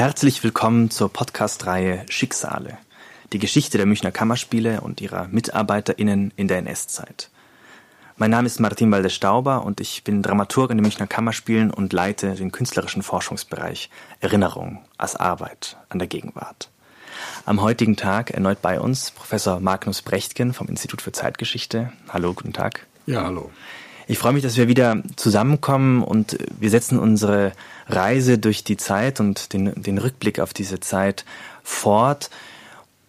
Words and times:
Herzlich 0.00 0.42
willkommen 0.42 0.90
zur 0.90 1.12
Podcast-Reihe 1.12 2.06
Schicksale. 2.08 2.78
Die 3.34 3.38
Geschichte 3.38 3.76
der 3.76 3.86
Münchner 3.86 4.10
Kammerspiele 4.10 4.80
und 4.80 5.02
ihrer 5.02 5.28
MitarbeiterInnen 5.28 6.32
in 6.36 6.48
der 6.48 6.56
NS-Zeit. 6.56 7.28
Mein 8.16 8.30
Name 8.30 8.46
ist 8.46 8.60
Martin 8.60 8.90
Walde-Stauber 8.90 9.62
und 9.62 9.78
ich 9.78 10.02
bin 10.02 10.22
Dramaturg 10.22 10.70
in 10.70 10.78
den 10.78 10.84
Münchner 10.84 11.06
Kammerspielen 11.06 11.70
und 11.70 11.92
leite 11.92 12.34
den 12.34 12.50
künstlerischen 12.50 13.02
Forschungsbereich 13.02 13.90
Erinnerung 14.20 14.82
als 14.96 15.16
Arbeit 15.16 15.76
an 15.90 15.98
der 15.98 16.08
Gegenwart. 16.08 16.70
Am 17.44 17.60
heutigen 17.60 17.96
Tag 17.98 18.30
erneut 18.30 18.62
bei 18.62 18.80
uns 18.80 19.10
Professor 19.10 19.60
Magnus 19.60 20.00
Brechtgen 20.00 20.54
vom 20.54 20.68
Institut 20.68 21.02
für 21.02 21.12
Zeitgeschichte. 21.12 21.92
Hallo, 22.08 22.32
guten 22.32 22.54
Tag. 22.54 22.86
Ja, 23.04 23.24
hallo. 23.24 23.50
Ich 24.10 24.18
freue 24.18 24.32
mich, 24.32 24.42
dass 24.42 24.56
wir 24.56 24.66
wieder 24.66 25.04
zusammenkommen 25.14 26.02
und 26.02 26.36
wir 26.58 26.68
setzen 26.68 26.98
unsere 26.98 27.52
Reise 27.86 28.38
durch 28.38 28.64
die 28.64 28.76
Zeit 28.76 29.20
und 29.20 29.52
den, 29.52 29.80
den 29.80 29.98
Rückblick 29.98 30.40
auf 30.40 30.52
diese 30.52 30.80
Zeit 30.80 31.24
fort. 31.62 32.28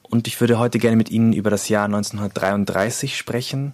Und 0.04 0.28
ich 0.28 0.40
würde 0.40 0.60
heute 0.60 0.78
gerne 0.78 0.96
mit 0.96 1.10
Ihnen 1.10 1.34
über 1.34 1.50
das 1.50 1.70
Jahr 1.70 1.86
1933 1.86 3.18
sprechen. 3.18 3.74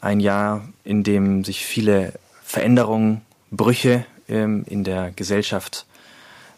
Ein 0.00 0.20
Jahr, 0.20 0.62
in 0.84 1.02
dem 1.02 1.42
sich 1.42 1.66
viele 1.66 2.12
Veränderungen, 2.44 3.22
Brüche 3.50 4.06
ähm, 4.28 4.64
in 4.68 4.84
der 4.84 5.10
Gesellschaft 5.10 5.86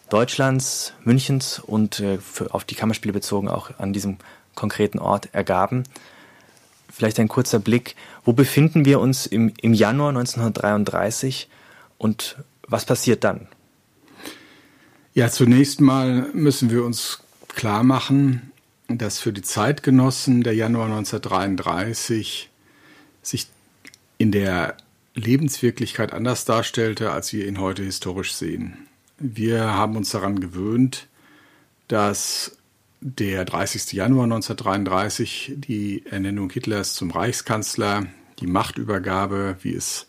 Deutschlands, 0.09 0.93
Münchens 1.03 1.57
und 1.57 2.01
äh, 2.01 2.19
auf 2.51 2.65
die 2.65 2.75
Kammerspiele 2.75 3.13
bezogen 3.13 3.49
auch 3.49 3.71
an 3.79 3.93
diesem 3.93 4.17
konkreten 4.53 4.99
Ort 4.99 5.29
ergaben. 5.33 5.85
Vielleicht 6.95 7.19
ein 7.19 7.27
kurzer 7.27 7.57
Blick. 7.57 7.95
Wo 8.23 8.33
befinden 8.33 8.85
wir 8.85 8.99
uns 8.99 9.25
im, 9.25 9.51
im 9.59 9.73
Januar 9.73 10.09
1933 10.09 11.49
und 11.97 12.37
was 12.67 12.85
passiert 12.85 13.23
dann? 13.23 13.47
Ja, 15.15 15.31
zunächst 15.31 15.81
mal 15.81 16.29
müssen 16.33 16.69
wir 16.69 16.83
uns 16.83 17.19
klar 17.47 17.83
machen, 17.83 18.51
dass 18.87 19.19
für 19.19 19.33
die 19.33 19.41
Zeitgenossen 19.41 20.43
der 20.43 20.53
Januar 20.53 20.85
1933 20.85 22.51
sich 23.23 23.47
in 24.19 24.31
der 24.31 24.77
Lebenswirklichkeit 25.15 26.13
anders 26.13 26.45
darstellte, 26.45 27.11
als 27.11 27.33
wir 27.33 27.47
ihn 27.47 27.59
heute 27.59 27.83
historisch 27.83 28.35
sehen. 28.35 28.87
Wir 29.17 29.73
haben 29.73 29.97
uns 29.97 30.11
daran 30.11 30.39
gewöhnt, 30.39 31.07
dass 31.87 32.55
der 33.03 33.43
30. 33.43 33.91
Januar 33.91 34.23
1933 34.23 35.55
die 35.57 36.05
Ernennung 36.09 36.49
Hitlers 36.49 36.93
zum 36.93 37.11
Reichskanzler, 37.11 38.05
die 38.39 38.47
Machtübergabe, 38.47 39.57
wie 39.61 39.75
es 39.75 40.07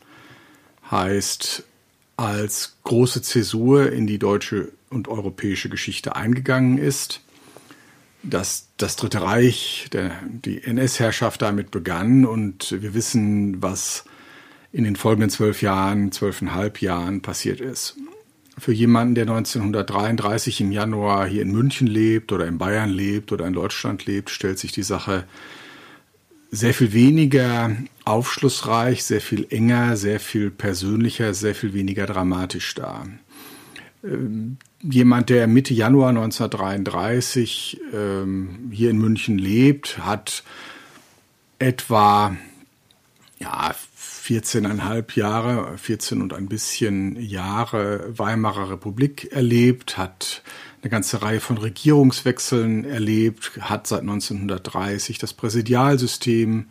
heißt, 0.91 1.64
als 2.17 2.77
große 2.84 3.23
Zäsur 3.23 3.91
in 3.91 4.06
die 4.06 4.20
deutsche 4.20 4.70
und 4.91 5.09
europäische 5.09 5.69
Geschichte 5.69 6.14
eingegangen 6.14 6.78
ist. 6.78 7.20
Dass 8.23 8.69
das 8.77 8.95
Dritte 8.95 9.23
Reich, 9.23 9.89
der, 9.92 10.12
die 10.29 10.62
NS-Herrschaft 10.62 11.42
damit 11.42 11.73
begann 11.73 12.25
und 12.25 12.81
wir 12.81 12.95
wissen, 12.95 13.61
was 13.61 14.05
in 14.70 14.84
den 14.84 14.95
folgenden 14.97 15.31
zwölf 15.31 15.62
Jahren, 15.62 16.12
zwölfeinhalb 16.12 16.81
Jahren 16.81 17.23
passiert 17.23 17.61
ist 17.61 17.97
für 18.58 18.72
jemanden, 18.72 19.14
der 19.14 19.22
1933 19.22 20.60
im 20.60 20.72
Januar 20.72 21.27
hier 21.27 21.42
in 21.42 21.52
München 21.52 21.86
lebt 21.86 22.33
oder 22.33 22.47
in 22.47 22.58
Bayern 22.58 22.91
lebt 22.91 23.33
oder 23.33 23.46
in 23.46 23.52
Deutschland 23.52 24.06
lebt, 24.06 24.30
stellt 24.30 24.58
sich 24.58 24.72
die 24.72 24.83
Sache 24.83 25.24
sehr 26.50 26.72
viel 26.72 26.92
weniger 26.92 27.77
aufschlussreich, 28.05 29.02
sehr 29.05 29.20
viel 29.20 29.46
enger, 29.50 29.96
sehr 29.96 30.20
viel 30.20 30.50
persönlicher, 30.50 31.34
sehr 31.34 31.55
viel 31.55 31.74
weniger 31.74 32.06
dramatisch 32.06 32.74
dar. 32.74 33.08
Ähm, 34.05 34.58
jemand, 34.83 35.30
der 35.30 35.46
Mitte 35.48 35.74
Januar 35.74 36.11
1933 36.11 37.80
ähm, 37.92 38.70
hier 38.70 38.90
in 38.90 38.98
München 38.98 39.39
lebt, 39.39 39.98
hat 39.98 40.45
etwa 41.58 42.36
ja, 43.39 43.74
14,5 44.24 45.18
Jahre, 45.18 45.77
14 45.77 46.23
und 46.23 46.33
ein 46.33 46.46
bisschen 46.46 47.20
Jahre 47.20 48.18
Weimarer 48.18 48.70
Republik 48.70 49.30
erlebt, 49.33 49.98
hat 49.98 50.42
eine 50.80 50.90
ganze 50.90 51.20
Reihe 51.20 51.40
von 51.40 51.58
Regierungswechseln 51.58 52.86
erlebt, 52.86 53.52
hat 53.61 53.86
seit 53.86 54.01
1930 54.01 55.18
das 55.18 55.35
Präsidialsystem 55.35 56.67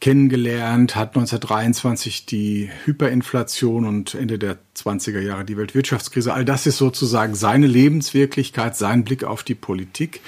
kennengelernt, 0.00 0.94
hat 0.94 1.16
1923 1.16 2.24
die 2.26 2.70
Hyperinflation 2.84 3.84
und 3.84 4.14
Ende 4.14 4.38
der 4.38 4.58
20er 4.76 5.20
Jahre 5.20 5.44
die 5.44 5.56
Weltwirtschaftskrise. 5.56 6.34
All 6.34 6.44
das 6.44 6.66
ist 6.66 6.76
sozusagen 6.76 7.34
seine 7.34 7.66
Lebenswirklichkeit, 7.66 8.76
sein 8.76 9.02
Blick 9.02 9.24
auf 9.24 9.42
die 9.42 9.56
Politik. 9.56 10.20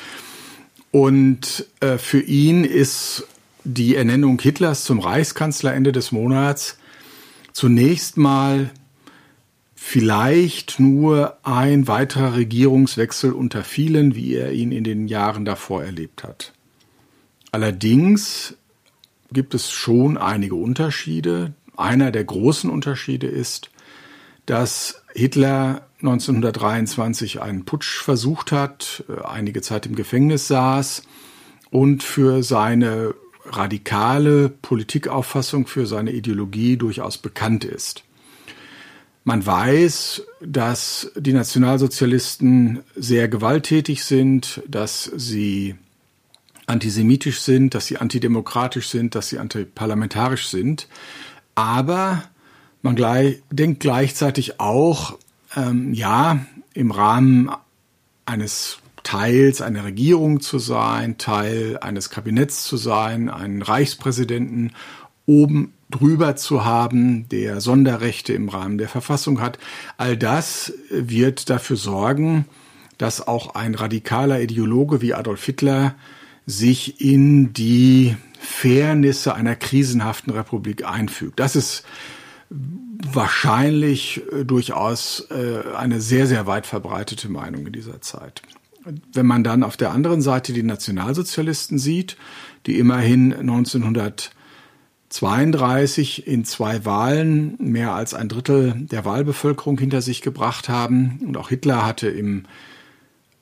Und 0.90 1.66
äh, 1.80 1.98
für 1.98 2.20
ihn 2.20 2.64
ist 2.64 3.26
die 3.68 3.96
Ernennung 3.96 4.40
Hitlers 4.40 4.84
zum 4.84 4.98
Reichskanzler 4.98 5.74
Ende 5.74 5.92
des 5.92 6.10
Monats 6.10 6.78
zunächst 7.52 8.16
mal 8.16 8.70
vielleicht 9.74 10.80
nur 10.80 11.36
ein 11.42 11.86
weiterer 11.86 12.34
Regierungswechsel 12.34 13.32
unter 13.32 13.64
vielen, 13.64 14.14
wie 14.14 14.34
er 14.34 14.52
ihn 14.52 14.72
in 14.72 14.84
den 14.84 15.06
Jahren 15.06 15.44
davor 15.44 15.84
erlebt 15.84 16.24
hat. 16.24 16.52
Allerdings 17.52 18.56
gibt 19.32 19.54
es 19.54 19.70
schon 19.70 20.16
einige 20.16 20.54
Unterschiede. 20.54 21.52
Einer 21.76 22.10
der 22.10 22.24
großen 22.24 22.70
Unterschiede 22.70 23.26
ist, 23.26 23.70
dass 24.46 25.02
Hitler 25.14 25.86
1923 25.98 27.42
einen 27.42 27.66
Putsch 27.66 28.02
versucht 28.02 28.50
hat, 28.50 29.04
äh, 29.08 29.22
einige 29.26 29.60
Zeit 29.60 29.84
im 29.84 29.94
Gefängnis 29.94 30.48
saß 30.48 31.02
und 31.70 32.02
für 32.02 32.42
seine 32.42 33.14
radikale 33.50 34.48
Politikauffassung 34.48 35.66
für 35.66 35.86
seine 35.86 36.12
Ideologie 36.12 36.76
durchaus 36.76 37.19
bekannt 37.19 37.64
ist. 37.64 38.04
Man 39.25 39.44
weiß, 39.44 40.22
dass 40.41 41.12
die 41.14 41.34
Nationalsozialisten 41.34 42.81
sehr 42.97 43.28
gewalttätig 43.28 44.04
sind, 44.04 44.62
dass 44.66 45.04
sie 45.16 45.75
antisemitisch 46.66 47.41
sind, 47.41 47.75
dass 47.75 47.87
sie 47.87 47.98
antidemokratisch 47.98 48.88
sind, 48.88 49.14
dass 49.14 49.28
sie 49.28 49.38
antiparlamentarisch 49.38 50.48
sind. 50.48 50.88
Aber 51.54 52.22
man 52.82 52.94
gleich, 52.94 53.42
denkt 53.50 53.81
gleichzeitig 53.81 54.60
auch, 54.60 55.19
ähm, 55.56 55.92
ja, 55.92 56.47
im 56.75 56.91
Rahmen 56.91 57.50
eines 58.25 58.78
Teils 59.08 59.62
einer 59.62 59.84
Regierung 59.84 60.42
zu 60.42 60.58
sein, 60.58 61.16
Teil 61.16 61.78
eines 61.80 62.10
Kabinetts 62.10 62.64
zu 62.64 62.76
sein, 62.76 63.30
einen 63.30 63.62
Reichspräsidenten 63.62 64.72
oben 65.24 65.72
drüber 65.88 66.36
zu 66.36 66.66
haben, 66.66 67.26
der 67.30 67.62
Sonderrechte 67.62 68.34
im 68.34 68.50
Rahmen 68.50 68.76
der 68.76 68.91
Verfassung 68.91 69.41
hat. 69.41 69.58
All 69.96 70.19
das 70.19 70.74
wird 70.91 71.48
dafür 71.48 71.78
sorgen, 71.78 72.44
dass 72.98 73.26
auch 73.26 73.54
ein 73.54 73.74
radikaler 73.74 74.42
Ideologe 74.42 75.00
wie 75.00 75.14
Adolf 75.14 75.42
Hitler 75.42 75.94
sich 76.44 77.00
in 77.00 77.54
die 77.54 78.14
Fairnisse 78.38 79.34
einer 79.34 79.56
krisenhaften 79.56 80.34
Republik 80.34 80.84
einfügt. 80.84 81.40
Das 81.40 81.56
ist 81.56 81.82
wahrscheinlich 82.50 84.20
durchaus 84.44 85.28
äh, 85.30 85.62
eine 85.75 86.02
sehr, 86.02 86.26
sehr 86.26 86.46
weit 86.46 86.66
verbreitete 86.66 87.30
Meinung 87.30 87.66
in 87.69 87.72
dieser 87.72 88.02
Zeit. 88.02 88.42
Wenn 89.12 89.26
man 89.26 89.44
dann 89.44 89.62
auf 89.62 89.76
der 89.76 89.93
anderen 89.93 90.22
Seite 90.22 90.53
die 90.53 90.62
Nationalsozialisten 90.62 91.78
sieht, 91.78 92.16
die 92.66 92.78
immerhin 92.78 93.34
1932 93.34 96.26
in 96.26 96.44
zwei 96.44 96.84
Wahlen 96.84 97.56
mehr 97.59 97.93
als 97.93 98.14
ein 98.14 98.29
Drittel 98.29 98.75
der 98.76 99.05
Wahlbevölkerung 99.05 99.79
hinter 99.79 100.02
sich 100.02 100.23
gebracht 100.23 100.69
haben, 100.69 101.20
und 101.26 101.37
auch 101.37 101.50
Hitler 101.50 101.87
hatte 101.87 102.08
im 102.08 102.44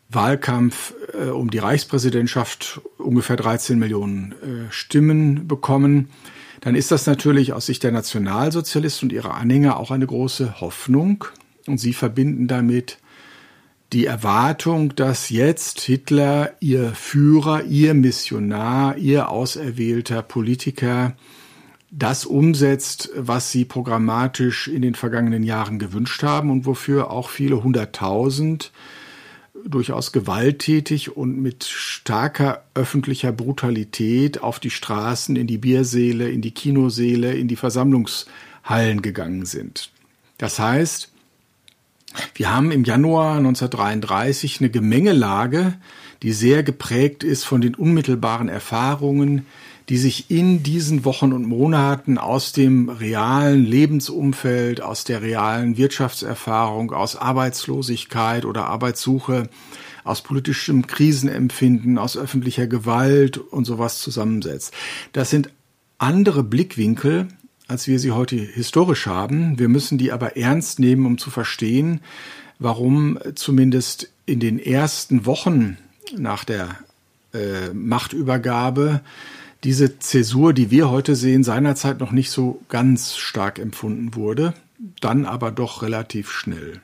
Wahlkampf 0.09 0.95
äh, 1.13 1.31
um 1.31 1.51
die 1.51 1.59
Reichspräsidentschaft 1.59 2.81
ungefähr 2.99 3.37
13 3.37 3.79
Millionen 3.79 4.33
äh, 4.33 4.71
Stimmen 4.71 5.49
bekommen, 5.49 6.11
dann 6.61 6.75
ist 6.75 6.91
das 6.91 7.07
natürlich 7.07 7.53
aus 7.53 7.67
Sicht 7.67 7.83
der 7.83 7.93
Nationalsozialisten 7.93 9.09
und 9.09 9.13
ihrer 9.13 9.35
Anhänger 9.35 9.79
auch 9.79 9.91
eine 9.91 10.07
große 10.07 10.61
Hoffnung. 10.61 11.25
Und 11.67 11.79
sie 11.79 11.93
verbinden 11.93 12.49
damit 12.49 12.99
die 13.93 14.07
Erwartung, 14.07 14.95
dass 14.97 15.31
jetzt 15.31 15.81
Hitler, 15.81 16.53
ihr 16.61 16.93
Führer, 16.93 17.63
ihr 17.65 17.95
Missionar, 17.95 18.97
ihr 18.97 19.29
auserwählter 19.29 20.23
Politiker 20.23 21.15
das 21.91 22.27
umsetzt, 22.27 23.11
was 23.15 23.53
sie 23.53 23.65
programmatisch 23.65 24.69
in 24.69 24.83
den 24.83 24.95
vergangenen 24.95 25.45
Jahren 25.45 25.79
gewünscht 25.79 26.23
haben 26.23 26.51
und 26.51 26.67
wofür 26.67 27.11
auch 27.11 27.31
viele 27.31 27.63
hunderttausend 27.63 28.73
durchaus 29.65 30.13
gewalttätig 30.13 31.17
und 31.17 31.41
mit 31.41 31.65
starker 31.65 32.65
öffentlicher 32.75 33.33
Brutalität 33.33 34.43
auf 34.43 34.61
die 34.61 34.71
Straßen, 34.71 35.37
in 35.37 35.47
die 35.47 35.59
Biersäle, 35.59 36.29
in 36.29 36.43
die 36.43 36.51
Kinosäle, 36.51 37.35
in 37.35 37.49
die 37.49 37.57
Versammlungshallen 37.57 39.01
gegangen 39.01 39.47
sind. 39.47 39.91
Das 40.39 40.59
heißt, 40.59 41.11
Wir 42.35 42.55
haben 42.55 42.71
im 42.71 42.85
Januar 42.85 43.37
1933 43.37 44.61
eine 44.61 44.71
Gemengelage, 44.71 45.75
die 46.23 46.33
sehr 46.33 46.63
geprägt 46.63 47.25
ist 47.25 47.45
von 47.45 47.61
den 47.61 47.75
unmittelbaren 47.75 48.49
Erfahrungen, 48.49 49.47
die 49.89 49.99
sich 49.99 50.31
in 50.31 50.63
diesen 50.63 51.05
Wochen 51.05 51.33
und 51.33 51.47
Monaten 51.47 52.19
aus 52.19 52.53
dem 52.53 52.89
realen 52.89 53.65
Lebensumfeld, 53.65 54.81
aus 54.81 55.05
der 55.05 55.23
realen 55.23 55.77
Wirtschaftserfahrung, 55.77 56.93
aus 56.93 57.15
Arbeitslosigkeit 57.15 58.45
oder 58.45 58.67
Arbeitssuche, 58.67 59.49
aus 60.03 60.23
politischem 60.23 60.87
Krisenempfinden, 60.87 61.99
aus 61.99 62.17
öffentlicher 62.17 62.67
Gewalt 62.67 63.39
und 63.39 63.65
sowas 63.65 63.99
zusammensetzt. 63.99 64.73
Das 65.13 65.31
sind 65.31 65.51
andere 65.99 66.43
Blickwinkel, 66.43 67.29
als 67.69 67.87
wir 67.87 67.99
sie 67.99 68.13
heute 68.13 68.37
historisch 68.37 69.07
haben. 69.07 69.59
Wir 69.59 69.69
müssen 69.69 69.99
die 69.99 70.13
aber 70.13 70.37
ernst 70.37 70.79
nehmen, 70.79 71.07
um 71.07 71.19
zu 71.19 71.31
verstehen, 71.31 72.01
warum 72.59 73.19
zumindest 73.35 74.11
in 74.25 74.41
den 74.41 74.59
ersten 74.59 75.27
Wochen 75.27 75.79
nach 76.17 76.45
der 76.45 76.77
äh, 77.33 77.73
Machtübergabe 77.73 79.01
diese 79.65 79.99
Zäsur, 79.99 80.53
die 80.53 80.71
wir 80.71 80.91
heute 80.91 81.17
sehen, 81.17 81.43
seinerzeit 81.43 81.99
noch 81.99 82.13
nicht 82.13 82.31
so 82.31 82.61
ganz 82.69 83.17
stark 83.17 83.59
empfunden 83.59 84.15
wurde, 84.15 84.55
dann 85.01 85.25
aber 85.27 85.51
doch 85.51 85.83
relativ 85.83 86.31
schnell. 86.31 86.81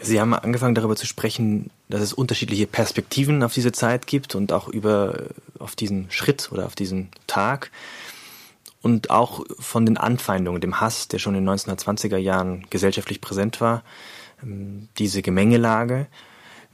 Sie 0.00 0.20
haben 0.20 0.34
angefangen 0.34 0.74
darüber 0.74 0.96
zu 0.96 1.06
sprechen, 1.06 1.70
dass 1.88 2.00
es 2.00 2.12
unterschiedliche 2.12 2.66
Perspektiven 2.66 3.42
auf 3.42 3.54
diese 3.54 3.72
Zeit 3.72 4.06
gibt 4.06 4.34
und 4.34 4.52
auch 4.52 4.68
über 4.68 5.24
auf 5.58 5.76
diesen 5.76 6.10
Schritt 6.10 6.50
oder 6.52 6.66
auf 6.66 6.74
diesen 6.74 7.08
Tag 7.26 7.70
und 8.84 9.08
auch 9.08 9.46
von 9.58 9.86
den 9.86 9.96
Anfeindungen, 9.96 10.60
dem 10.60 10.78
Hass, 10.78 11.08
der 11.08 11.18
schon 11.18 11.34
in 11.34 11.46
den 11.46 11.54
1920er 11.54 12.18
Jahren 12.18 12.66
gesellschaftlich 12.68 13.22
präsent 13.22 13.62
war, 13.62 13.82
ähm, 14.42 14.88
diese 14.98 15.22
Gemengelage. 15.22 16.06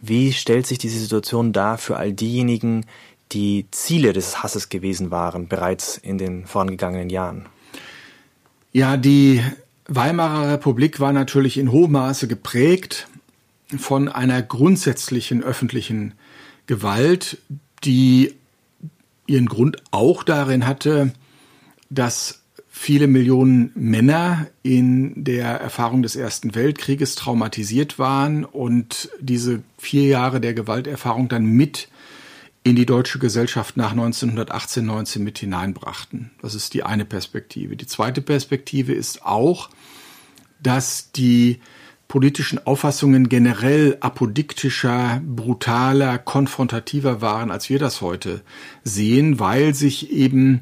Wie 0.01 0.33
stellt 0.33 0.67
sich 0.67 0.79
diese 0.79 0.99
Situation 0.99 1.53
dar 1.53 1.79
für 1.79 1.99
all 1.99 2.12
diejenigen, 2.12 2.85
die 3.31 3.67
Ziele 3.71 4.12
des 4.12 4.43
Hasses 4.43 4.71
gewesen 4.71 5.12
waren, 5.12 5.47
bereits 5.47 5.99
in 5.99 6.19
den 6.19 6.47
vorangegangenen 6.47 7.11
Jahren? 7.11 7.47
Ja, 8.73 8.97
die 8.97 9.45
Weimarer 9.87 10.53
Republik 10.55 10.99
war 10.99 11.12
natürlich 11.12 11.59
in 11.59 11.71
hohem 11.71 11.93
Maße 11.93 12.27
geprägt 12.27 13.07
von 13.79 14.09
einer 14.09 14.43
grundsätzlichen 14.43 15.45
öffentlichen 15.45 16.15
Gewalt, 16.67 17.39
die 17.85 18.35
ihren 19.29 19.47
Grund 19.47 19.77
auch 19.93 20.25
darin 20.25 20.67
hatte, 20.67 21.12
dass 21.91 22.43
viele 22.69 23.09
Millionen 23.09 23.73
Männer 23.75 24.47
in 24.63 25.23
der 25.23 25.49
Erfahrung 25.49 26.03
des 26.03 26.17
Ersten 26.17 26.55
Weltkrieges 26.55 27.15
traumatisiert 27.17 27.99
waren 27.99 28.45
und 28.45 29.11
diese 29.21 29.63
vier 29.77 30.07
Jahre 30.07 30.41
der 30.41 30.55
Gewalterfahrung 30.55 31.29
dann 31.29 31.45
mit 31.45 31.89
in 32.63 32.77
die 32.77 32.87
deutsche 32.87 33.19
Gesellschaft 33.19 33.77
nach 33.77 33.91
1918, 33.91 34.85
19 34.85 35.25
mit 35.25 35.39
hineinbrachten. 35.39 36.31
Das 36.43 36.55
ist 36.55 36.75
die 36.75 36.83
eine 36.83 37.05
Perspektive. 37.05 37.77
Die 37.77 37.87
zweite 37.87 38.21
Perspektive 38.21 38.93
ist 38.93 39.25
auch, 39.25 39.71
dass 40.63 41.11
die 41.13 41.61
politischen 42.07 42.65
Auffassungen 42.67 43.29
generell 43.29 43.97
apodiktischer, 44.01 45.23
brutaler, 45.25 46.19
konfrontativer 46.19 47.21
waren, 47.21 47.51
als 47.51 47.71
wir 47.71 47.79
das 47.79 48.01
heute 48.01 48.43
sehen, 48.85 49.39
weil 49.39 49.75
sich 49.75 50.11
eben 50.11 50.61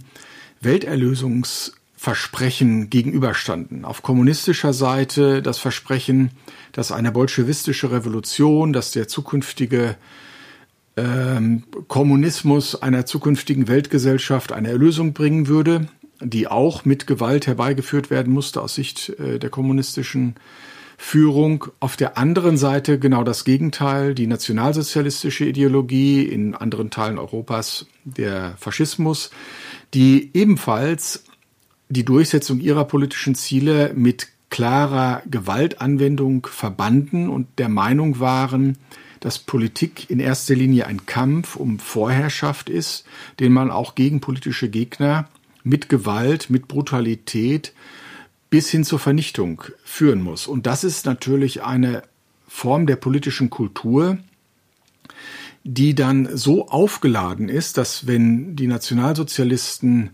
Welterlösungsversprechen 0.60 2.90
gegenüberstanden. 2.90 3.84
Auf 3.84 4.02
kommunistischer 4.02 4.72
Seite 4.72 5.42
das 5.42 5.58
Versprechen, 5.58 6.30
dass 6.72 6.92
eine 6.92 7.12
bolschewistische 7.12 7.90
Revolution, 7.90 8.72
dass 8.72 8.92
der 8.92 9.08
zukünftige 9.08 9.96
ähm, 10.96 11.64
Kommunismus 11.86 12.80
einer 12.82 13.06
zukünftigen 13.06 13.68
Weltgesellschaft 13.68 14.52
eine 14.52 14.68
Erlösung 14.68 15.12
bringen 15.12 15.46
würde, 15.46 15.88
die 16.20 16.48
auch 16.48 16.84
mit 16.84 17.06
Gewalt 17.06 17.46
herbeigeführt 17.46 18.10
werden 18.10 18.32
musste 18.32 18.60
aus 18.60 18.74
Sicht 18.74 19.10
äh, 19.20 19.38
der 19.38 19.50
kommunistischen 19.50 20.34
Führung. 21.00 21.66
Auf 21.80 21.96
der 21.96 22.18
anderen 22.18 22.58
Seite 22.58 22.98
genau 22.98 23.24
das 23.24 23.44
Gegenteil, 23.44 24.14
die 24.14 24.26
nationalsozialistische 24.26 25.46
Ideologie, 25.46 26.22
in 26.24 26.54
anderen 26.54 26.90
Teilen 26.90 27.18
Europas 27.18 27.86
der 28.04 28.54
Faschismus, 28.58 29.30
die 29.94 30.30
ebenfalls 30.34 31.24
die 31.88 32.04
Durchsetzung 32.04 32.60
ihrer 32.60 32.84
politischen 32.84 33.34
Ziele 33.36 33.92
mit 33.94 34.28
klarer 34.50 35.22
Gewaltanwendung 35.30 36.46
verbanden 36.46 37.30
und 37.30 37.46
der 37.58 37.68
Meinung 37.68 38.18
waren, 38.18 38.76
dass 39.20 39.38
Politik 39.38 40.10
in 40.10 40.20
erster 40.20 40.54
Linie 40.54 40.86
ein 40.86 41.06
Kampf 41.06 41.56
um 41.56 41.78
Vorherrschaft 41.78 42.68
ist, 42.68 43.04
den 43.40 43.52
man 43.52 43.70
auch 43.70 43.94
gegen 43.94 44.20
politische 44.20 44.68
Gegner 44.68 45.28
mit 45.62 45.88
Gewalt, 45.88 46.50
mit 46.50 46.68
Brutalität 46.68 47.72
bis 48.50 48.70
hin 48.70 48.84
zur 48.84 48.98
Vernichtung 48.98 49.62
führen 49.84 50.22
muss. 50.22 50.46
Und 50.46 50.66
das 50.66 50.84
ist 50.84 51.06
natürlich 51.06 51.62
eine 51.62 52.02
Form 52.46 52.86
der 52.86 52.96
politischen 52.96 53.50
Kultur, 53.50 54.18
die 55.64 55.94
dann 55.94 56.36
so 56.36 56.68
aufgeladen 56.68 57.48
ist, 57.48 57.76
dass 57.76 58.06
wenn 58.06 58.56
die 58.56 58.66
Nationalsozialisten 58.66 60.10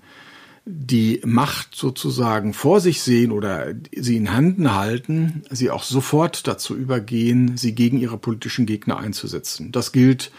die 0.66 1.20
Macht 1.24 1.74
sozusagen 1.74 2.54
vor 2.54 2.80
sich 2.80 3.02
sehen 3.02 3.32
oder 3.32 3.74
sie 3.94 4.16
in 4.16 4.32
Handen 4.32 4.74
halten, 4.74 5.42
sie 5.50 5.70
auch 5.70 5.82
sofort 5.82 6.48
dazu 6.48 6.74
übergehen, 6.74 7.56
sie 7.58 7.74
gegen 7.74 7.98
ihre 7.98 8.16
politischen 8.16 8.64
Gegner 8.64 8.96
einzusetzen. 8.98 9.72
Das 9.72 9.92
gilt 9.92 10.32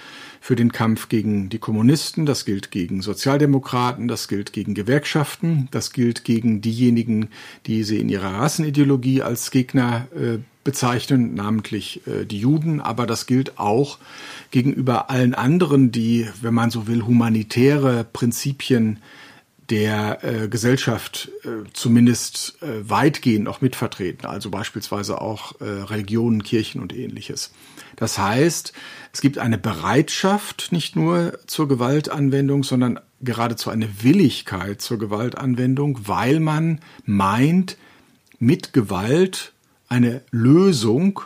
für 0.45 0.55
den 0.55 0.71
Kampf 0.71 1.09
gegen 1.09 1.49
die 1.49 1.57
Kommunisten, 1.57 2.27
das 2.27 2.45
gilt 2.45 2.69
gegen 2.69 3.01
Sozialdemokraten, 3.01 4.07
das 4.07 4.27
gilt 4.27 4.53
gegen 4.53 4.75
Gewerkschaften, 4.75 5.67
das 5.71 5.91
gilt 5.91 6.23
gegen 6.23 6.61
diejenigen, 6.61 7.29
die 7.65 7.81
sie 7.81 7.97
in 7.97 8.09
ihrer 8.09 8.31
Rassenideologie 8.31 9.23
als 9.23 9.49
Gegner 9.49 10.07
äh, 10.13 10.37
bezeichnen, 10.63 11.33
namentlich 11.33 12.05
äh, 12.05 12.25
die 12.25 12.37
Juden, 12.37 12.79
aber 12.79 13.07
das 13.07 13.25
gilt 13.25 13.57
auch 13.57 13.97
gegenüber 14.51 15.09
allen 15.09 15.33
anderen, 15.33 15.91
die, 15.91 16.27
wenn 16.43 16.53
man 16.53 16.69
so 16.69 16.85
will, 16.85 17.07
humanitäre 17.07 18.03
Prinzipien 18.03 18.99
der 19.71 20.23
äh, 20.23 20.47
Gesellschaft 20.47 21.31
äh, 21.43 21.67
zumindest 21.73 22.61
äh, 22.61 22.87
weitgehend 22.87 23.45
noch 23.45 23.61
mitvertreten, 23.61 24.27
also 24.27 24.51
beispielsweise 24.51 25.19
auch 25.19 25.59
äh, 25.59 25.63
Religionen, 25.63 26.43
Kirchen 26.43 26.81
und 26.81 26.95
ähnliches. 26.95 27.51
Das 27.95 28.17
heißt, 28.17 28.73
es 29.15 29.21
gibt 29.21 29.37
eine 29.37 29.57
Bereitschaft 29.57 30.73
nicht 30.73 30.97
nur 30.97 31.39
zur 31.47 31.69
Gewaltanwendung, 31.69 32.65
sondern 32.65 32.99
geradezu 33.21 33.69
eine 33.69 34.03
Willigkeit 34.03 34.81
zur 34.81 34.99
Gewaltanwendung, 34.99 35.99
weil 36.03 36.41
man 36.41 36.81
meint, 37.05 37.77
mit 38.39 38.73
Gewalt 38.73 39.53
eine 39.87 40.21
Lösung, 40.31 41.21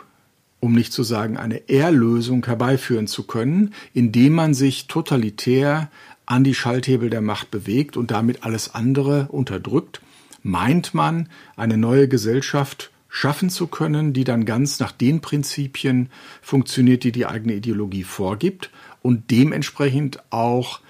um 0.60 0.72
nicht 0.72 0.92
zu 0.92 1.02
sagen 1.02 1.36
eine 1.36 1.68
Erlösung 1.68 2.46
herbeiführen 2.46 3.08
zu 3.08 3.24
können, 3.24 3.74
indem 3.92 4.34
man 4.34 4.54
sich 4.54 4.86
totalitär 4.86 5.90
an 6.26 6.44
die 6.44 6.54
Schalthebel 6.54 7.10
der 7.10 7.22
Macht 7.22 7.50
bewegt 7.50 7.96
und 7.96 8.12
damit 8.12 8.44
alles 8.44 8.72
andere 8.72 9.26
unterdrückt, 9.30 10.00
meint 10.44 10.94
man, 10.94 11.28
eine 11.56 11.76
neue 11.76 12.06
Gesellschaft 12.06 12.89
schaffen 13.10 13.50
zu 13.50 13.66
können, 13.66 14.12
die 14.12 14.24
dann 14.24 14.44
ganz 14.44 14.78
nach 14.78 14.92
den 14.92 15.20
Prinzipien 15.20 16.08
funktioniert, 16.40 17.04
die 17.04 17.12
die 17.12 17.26
eigene 17.26 17.54
Ideologie 17.54 18.04
vorgibt 18.04 18.70
und 19.02 19.30
dementsprechend 19.30 20.20
auch, 20.30 20.80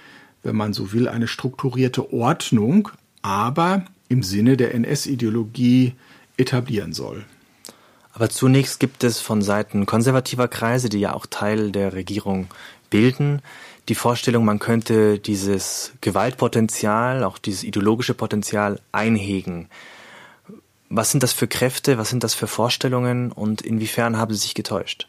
wenn 0.42 0.54
man 0.54 0.72
so 0.72 0.92
will, 0.92 1.08
eine 1.08 1.26
strukturierte 1.26 2.12
Ordnung, 2.12 2.90
aber 3.22 3.86
im 4.08 4.22
Sinne 4.22 4.56
der 4.56 4.74
NS-Ideologie 4.74 5.94
etablieren 6.36 6.92
soll. 6.92 7.24
Aber 8.12 8.28
zunächst 8.28 8.80
gibt 8.80 9.02
es 9.04 9.20
von 9.20 9.40
Seiten 9.40 9.86
konservativer 9.86 10.48
Kreise, 10.48 10.88
die 10.88 11.00
ja 11.00 11.14
auch 11.14 11.26
Teil 11.26 11.72
der 11.72 11.94
Regierung 11.94 12.48
bilden, 12.90 13.40
die 13.88 13.94
Vorstellung, 13.94 14.44
man 14.44 14.58
könnte 14.58 15.18
dieses 15.18 15.92
Gewaltpotenzial, 16.00 17.24
auch 17.24 17.38
dieses 17.38 17.64
ideologische 17.64 18.14
Potenzial 18.14 18.80
einhegen. 18.92 19.68
Was 20.90 21.10
sind 21.12 21.22
das 21.22 21.32
für 21.32 21.46
Kräfte, 21.46 21.98
was 21.98 22.10
sind 22.10 22.24
das 22.24 22.34
für 22.34 22.46
Vorstellungen 22.46 23.32
und 23.32 23.62
inwiefern 23.62 24.18
haben 24.18 24.34
sie 24.34 24.40
sich 24.40 24.54
getäuscht? 24.54 25.08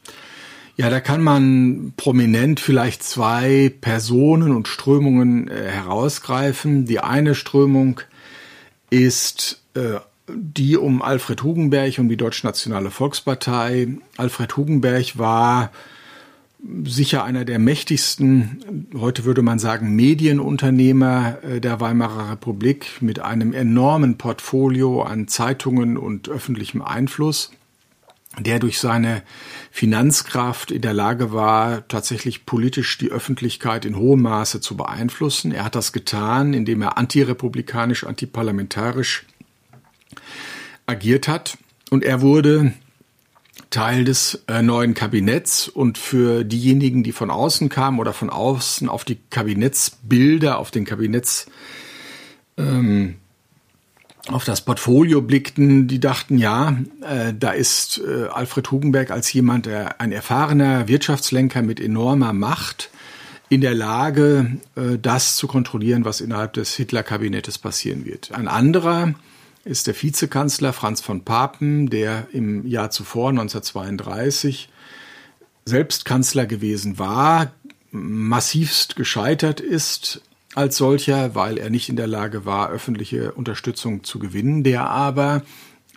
Ja, 0.78 0.90
da 0.90 1.00
kann 1.00 1.22
man 1.22 1.94
prominent 1.98 2.60
vielleicht 2.60 3.04
zwei 3.04 3.74
Personen 3.82 4.56
und 4.56 4.68
Strömungen 4.68 5.48
äh, 5.48 5.70
herausgreifen. 5.70 6.86
Die 6.86 7.00
eine 7.00 7.36
Strömung 7.36 8.00
ist 8.90 9.62
äh, 9.74 10.00
die 10.28 10.78
um 10.78 11.02
Alfred 11.02 11.44
Hugenberg 11.44 11.98
und 12.00 12.10
die 12.10 12.18
Deutschnationale 12.18 12.90
Volkspartei. 12.90 13.90
Alfred 14.18 14.56
Hugenberg 14.56 15.18
war 15.18 15.72
sicher 16.84 17.24
einer 17.24 17.46
der 17.46 17.60
mächtigsten, 17.60 18.88
heute 18.96 19.26
würde 19.26 19.42
man 19.42 19.60
sagen, 19.60 19.96
Medienunternehmer 19.96 21.44
äh, 21.44 21.62
der 21.62 21.80
Weimarer 21.80 22.32
Republik 22.32 23.02
mit 23.02 23.20
einem 23.20 23.54
enormen 23.54 24.18
Portfolio 24.18 25.02
an 25.02 25.28
Zeitungen 25.28 25.98
und 25.98 26.30
öffentlichem 26.30 26.82
Einfluss. 26.82 27.52
der 28.40 28.60
durch 28.60 28.80
seine 28.80 29.24
Finanzkraft 29.72 30.72
in 30.72 30.82
der 30.82 30.94
Lage 30.94 31.34
war, 31.34 31.86
tatsächlich 31.90 32.46
politisch 32.46 32.98
die 32.98 33.12
Öffentlichkeit 33.12 33.84
in 33.84 33.98
hohem 33.98 34.22
Maße 34.22 34.62
zu 34.62 34.78
beeinflussen. 34.78 35.52
Er 35.52 35.66
hat 35.66 35.76
das 35.76 35.92
getan, 35.92 36.54
indem 36.54 36.82
er 36.82 36.98
antirepublikanisch, 36.98 38.06
antiparlamentarisch 38.06 39.26
agiert 40.86 41.28
hat. 41.28 41.58
Und 41.90 42.06
er 42.06 42.22
wurde 42.22 42.72
Teil 43.72 44.04
des 44.04 44.44
äh, 44.48 44.62
neuen 44.62 44.94
Kabinetts 44.94 45.68
und 45.68 45.98
für 45.98 46.44
diejenigen, 46.44 47.04
die 47.04 47.14
von 47.14 47.32
außen 47.32 47.70
kamen 47.70 48.00
oder 48.00 48.14
von 48.14 48.30
außen 48.30 48.88
auf 48.88 49.06
die 49.06 49.18
Kabinettsbilder, 49.30 50.60
auf 50.60 50.72
den 50.72 50.86
Kabinetts 50.86 51.48
ähm, 52.58 53.16
auf 54.28 54.44
das 54.44 54.62
Portfolio 54.62 55.22
blickten, 55.22 55.88
die 55.88 56.00
dachten, 56.00 56.38
ja, 56.38 56.78
äh, 57.02 57.34
da 57.38 57.52
ist 57.52 58.00
äh, 58.06 58.28
Alfred 58.28 58.70
Hugenberg 58.70 59.10
als 59.10 59.34
jemand, 59.34 59.66
der 59.66 60.00
ein 60.00 60.12
erfahrener 60.12 60.88
Wirtschaftslenker 60.88 61.62
mit 61.64 61.80
enormer 61.80 62.34
Macht 62.34 62.92
in 63.50 63.62
der 63.62 63.74
Lage, 63.74 64.58
äh, 64.76 65.00
das 65.02 65.38
zu 65.38 65.48
kontrollieren, 65.48 66.06
was 66.06 66.22
innerhalb 66.22 66.54
des 66.54 66.76
Hitler-Kabinettes 66.76 67.58
passieren 67.58 68.06
wird. 68.06 68.32
Ein 68.32 68.48
anderer 68.48 69.16
ist 69.64 69.88
der 69.88 70.02
Vizekanzler 70.02 70.74
Franz 70.74 71.02
von 71.02 71.24
Papen, 71.24 71.90
der 71.90 72.28
im 72.32 72.66
Jahr 72.66 72.92
zuvor, 72.92 73.30
1932, 73.30 74.70
selbst 75.66 76.06
Kanzler 76.06 76.46
gewesen 76.46 76.98
war, 76.98 77.52
massivst 77.92 78.96
gescheitert 78.96 79.60
ist 79.60 80.22
als 80.56 80.78
solcher, 80.78 81.36
weil 81.36 81.58
er 81.58 81.70
nicht 81.70 81.90
in 81.90 81.96
der 81.96 82.08
Lage 82.08 82.46
war, 82.46 82.70
öffentliche 82.70 83.32
Unterstützung 83.34 84.04
zu 84.04 84.20
gewinnen, 84.20 84.64
der 84.64 84.90
aber 84.90 85.44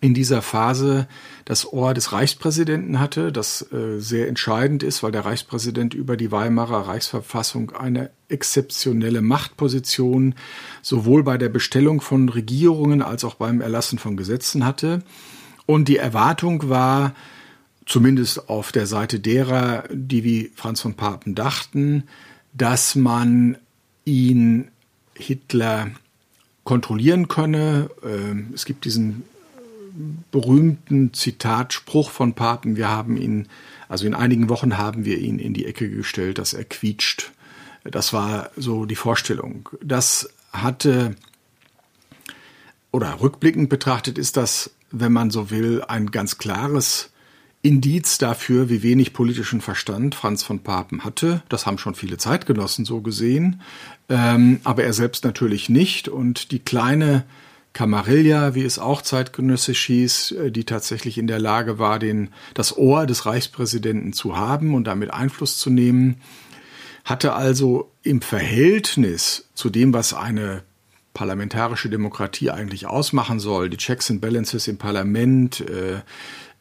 in 0.00 0.14
dieser 0.14 0.42
Phase 0.42 1.09
das 1.45 1.71
Ohr 1.71 1.93
des 1.93 2.13
Reichspräsidenten 2.13 3.01
hatte, 3.01 3.31
das 3.31 3.71
äh, 3.73 3.99
sehr 3.99 4.29
entscheidend 4.29 4.83
ist, 4.83 5.03
weil 5.03 5.13
der 5.13 5.27
Reichspräsident 5.27 5.93
über 5.93 6.17
die 6.17 6.33
Weimarer 6.33 6.89
Reichsverfassung 6.89 7.73
eine 7.73 8.11
exzeptionelle 8.29 9.21
Machtposition 9.21 10.35
sowohl 10.81 11.23
bei 11.23 11.37
der 11.37 11.51
Bestellung 11.51 12.01
von 12.01 12.29
Regierungen 12.31 13.03
als 13.03 13.25
auch 13.25 13.35
beim 13.35 13.61
Erlassen 13.61 13.99
von 13.99 14.17
Gesetzen 14.17 14.65
hatte. 14.65 15.03
Und 15.67 15.89
die 15.89 15.99
Erwartung 15.99 16.69
war, 16.69 17.15
zumindest 17.87 18.49
auf 18.49 18.73
der 18.73 18.87
Seite 18.87 19.21
derer, 19.21 19.85
die 19.93 20.25
wie 20.25 20.51
Franz 20.55 20.81
von 20.81 20.95
Papen 20.95 21.35
dachten, 21.35 22.05
dass 22.55 22.95
man 22.95 23.59
ihn 24.07 24.69
Hitler 25.15 25.91
kontrollieren 26.65 27.29
könne. 27.29 27.91
Ähm, 28.03 28.49
es 28.55 28.65
gibt 28.65 28.87
diesen 28.87 29.25
berühmten 30.31 31.13
Zitatspruch 31.13 32.11
von 32.11 32.35
Papen, 32.35 32.77
wir 32.77 32.89
haben 32.89 33.17
ihn, 33.17 33.49
also 33.89 34.07
in 34.07 34.15
einigen 34.15 34.49
Wochen 34.49 34.77
haben 34.77 35.05
wir 35.05 35.19
ihn 35.19 35.39
in 35.39 35.55
die 35.55 35.67
Ecke 35.67 35.89
gestellt, 35.89 36.39
dass 36.39 36.53
er 36.53 36.65
quietscht. 36.65 37.33
Das 37.85 38.13
war 38.13 38.51
so 38.57 38.87
die 38.87 38.97
Vorstellung. 38.97 39.69
Das 39.83 40.29
hatte, 40.53 41.15
oder 42.91 43.21
rückblickend 43.21 43.69
betrachtet 43.69 44.19
ist 44.19 44.37
das, 44.37 44.71
wenn 44.91 45.13
man 45.13 45.31
so 45.31 45.51
will, 45.51 45.83
ein 45.87 46.11
ganz 46.11 46.39
klares 46.39 47.11
Indiz 47.63 48.19
dafür, 48.19 48.69
wie 48.69 48.83
wenig 48.83 49.15
politischen 49.15 49.61
Verstand 49.61 50.15
Franz 50.15 50.43
von 50.43 50.61
Papen 50.61 51.03
hatte. 51.03 51.43
Das 51.49 51.67
haben 51.67 51.79
schon 51.79 51.95
viele 51.95 52.19
Zeitgenossen 52.19 52.85
so 52.85 53.01
gesehen, 53.01 53.63
ähm, 54.09 54.61
aber 54.65 54.85
er 54.85 54.93
selbst 54.93 55.25
natürlich 55.25 55.71
nicht. 55.71 56.09
Und 56.09 56.51
die 56.51 56.59
kleine 56.59 57.25
Camarilla, 57.75 58.54
wie 58.54 58.64
es 58.64 58.78
auch 58.78 59.02
zeitgenössisch 59.02 59.85
hieß, 59.85 60.33
äh, 60.33 60.50
die 60.50 60.64
tatsächlich 60.64 61.19
in 61.19 61.26
der 61.26 61.38
Lage 61.38 61.78
war, 61.78 61.99
den, 61.99 62.31
das 62.54 62.76
Ohr 62.76 63.04
des 63.04 63.26
Reichspräsidenten 63.26 64.14
zu 64.14 64.38
haben 64.38 64.75
und 64.75 64.85
damit 64.85 65.12
Einfluss 65.12 65.59
zu 65.59 65.69
nehmen, 65.69 66.16
hatte 67.04 67.35
also 67.35 67.90
im 68.02 68.23
Verhältnis 68.23 69.49
zu 69.52 69.69
dem, 69.69 69.93
was 69.93 70.14
eine 70.14 70.62
parlamentarische 71.12 71.90
Demokratie 71.90 72.50
eigentlich 72.50 72.87
ausmachen 72.87 73.38
soll, 73.38 73.69
die 73.71 73.76
Checks 73.76 74.11
and 74.11 74.21
Balances 74.21 74.66
im 74.66 74.78
Parlament 74.78 75.61
äh, 75.61 76.00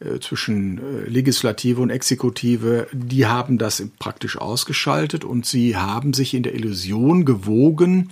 äh, 0.04 0.20
zwischen 0.20 0.78
äh, 0.78 1.08
Legislative 1.08 1.80
und 1.80 1.90
Exekutive, 1.90 2.88
die 2.92 3.26
haben 3.26 3.58
das 3.58 3.82
praktisch 3.98 4.36
ausgeschaltet 4.38 5.24
und 5.24 5.46
sie 5.46 5.76
haben 5.76 6.12
sich 6.12 6.34
in 6.34 6.42
der 6.42 6.54
Illusion 6.54 7.24
gewogen, 7.24 8.10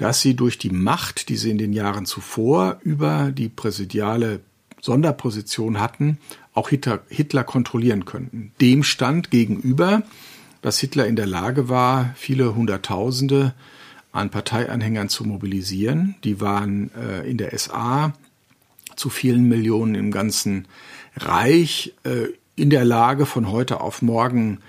dass 0.00 0.22
sie 0.22 0.34
durch 0.34 0.56
die 0.56 0.70
Macht, 0.70 1.28
die 1.28 1.36
sie 1.36 1.50
in 1.50 1.58
den 1.58 1.74
Jahren 1.74 2.06
zuvor 2.06 2.78
über 2.82 3.30
die 3.32 3.50
präsidiale 3.50 4.40
Sonderposition 4.80 5.78
hatten, 5.78 6.16
auch 6.54 6.70
Hitler, 6.70 7.00
Hitler 7.10 7.44
kontrollieren 7.44 8.06
könnten. 8.06 8.52
Dem 8.62 8.82
stand 8.82 9.30
gegenüber, 9.30 10.02
dass 10.62 10.78
Hitler 10.78 11.06
in 11.06 11.16
der 11.16 11.26
Lage 11.26 11.68
war, 11.68 12.14
viele 12.16 12.54
Hunderttausende 12.54 13.52
an 14.10 14.30
Parteianhängern 14.30 15.10
zu 15.10 15.24
mobilisieren. 15.24 16.14
Die 16.24 16.40
waren 16.40 16.90
äh, 16.94 17.30
in 17.30 17.36
der 17.36 17.56
SA 17.58 18.14
zu 18.96 19.10
vielen 19.10 19.48
Millionen 19.48 19.94
im 19.94 20.10
ganzen 20.12 20.66
Reich 21.14 21.92
äh, 22.04 22.28
in 22.56 22.70
der 22.70 22.86
Lage, 22.86 23.26
von 23.26 23.50
heute 23.50 23.82
auf 23.82 24.00
morgen 24.00 24.60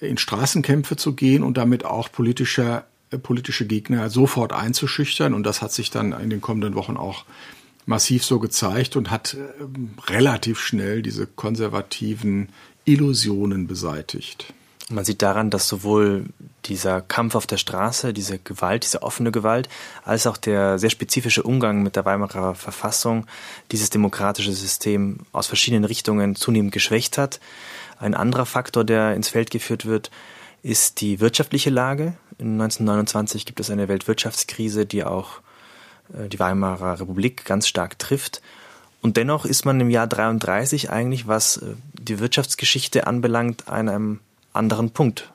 in 0.00 0.18
Straßenkämpfe 0.18 0.96
zu 0.96 1.14
gehen 1.14 1.44
und 1.44 1.58
damit 1.58 1.84
auch 1.84 2.10
politischer 2.10 2.78
äh, 2.78 2.89
politische 3.18 3.66
Gegner 3.66 4.10
sofort 4.10 4.52
einzuschüchtern. 4.52 5.34
Und 5.34 5.44
das 5.44 5.62
hat 5.62 5.72
sich 5.72 5.90
dann 5.90 6.12
in 6.12 6.30
den 6.30 6.40
kommenden 6.40 6.74
Wochen 6.74 6.96
auch 6.96 7.24
massiv 7.86 8.24
so 8.24 8.38
gezeigt 8.38 8.96
und 8.96 9.10
hat 9.10 9.34
äh, 9.34 10.10
relativ 10.10 10.60
schnell 10.60 11.02
diese 11.02 11.26
konservativen 11.26 12.50
Illusionen 12.84 13.66
beseitigt. 13.66 14.52
Man 14.88 15.04
sieht 15.04 15.22
daran, 15.22 15.50
dass 15.50 15.68
sowohl 15.68 16.26
dieser 16.64 17.00
Kampf 17.00 17.36
auf 17.36 17.46
der 17.46 17.58
Straße, 17.58 18.12
diese 18.12 18.40
Gewalt, 18.40 18.82
diese 18.82 19.02
offene 19.02 19.30
Gewalt, 19.30 19.68
als 20.04 20.26
auch 20.26 20.36
der 20.36 20.80
sehr 20.80 20.90
spezifische 20.90 21.44
Umgang 21.44 21.82
mit 21.84 21.94
der 21.94 22.04
Weimarer 22.04 22.56
Verfassung 22.56 23.26
dieses 23.70 23.90
demokratische 23.90 24.52
System 24.52 25.18
aus 25.30 25.46
verschiedenen 25.46 25.84
Richtungen 25.84 26.34
zunehmend 26.34 26.72
geschwächt 26.72 27.18
hat. 27.18 27.38
Ein 28.00 28.14
anderer 28.14 28.46
Faktor, 28.46 28.82
der 28.82 29.14
ins 29.14 29.28
Feld 29.28 29.50
geführt 29.50 29.86
wird, 29.86 30.10
ist 30.62 31.00
die 31.00 31.20
wirtschaftliche 31.20 31.70
Lage. 31.70 32.14
In 32.40 32.52
1929 32.58 33.44
gibt 33.44 33.60
es 33.60 33.70
eine 33.70 33.88
Weltwirtschaftskrise, 33.88 34.86
die 34.86 35.04
auch 35.04 35.40
äh, 36.14 36.26
die 36.26 36.38
Weimarer 36.38 36.98
Republik 36.98 37.44
ganz 37.44 37.68
stark 37.68 37.98
trifft. 37.98 38.40
Und 39.02 39.18
dennoch 39.18 39.44
ist 39.44 39.66
man 39.66 39.78
im 39.78 39.90
Jahr 39.90 40.06
33 40.06 40.90
eigentlich, 40.90 41.26
was 41.26 41.58
äh, 41.58 41.74
die 41.92 42.18
Wirtschaftsgeschichte 42.18 43.06
anbelangt, 43.06 43.68
an 43.68 43.90
einem 43.90 44.20
anderen 44.54 44.90
Punkt. 44.90 45.30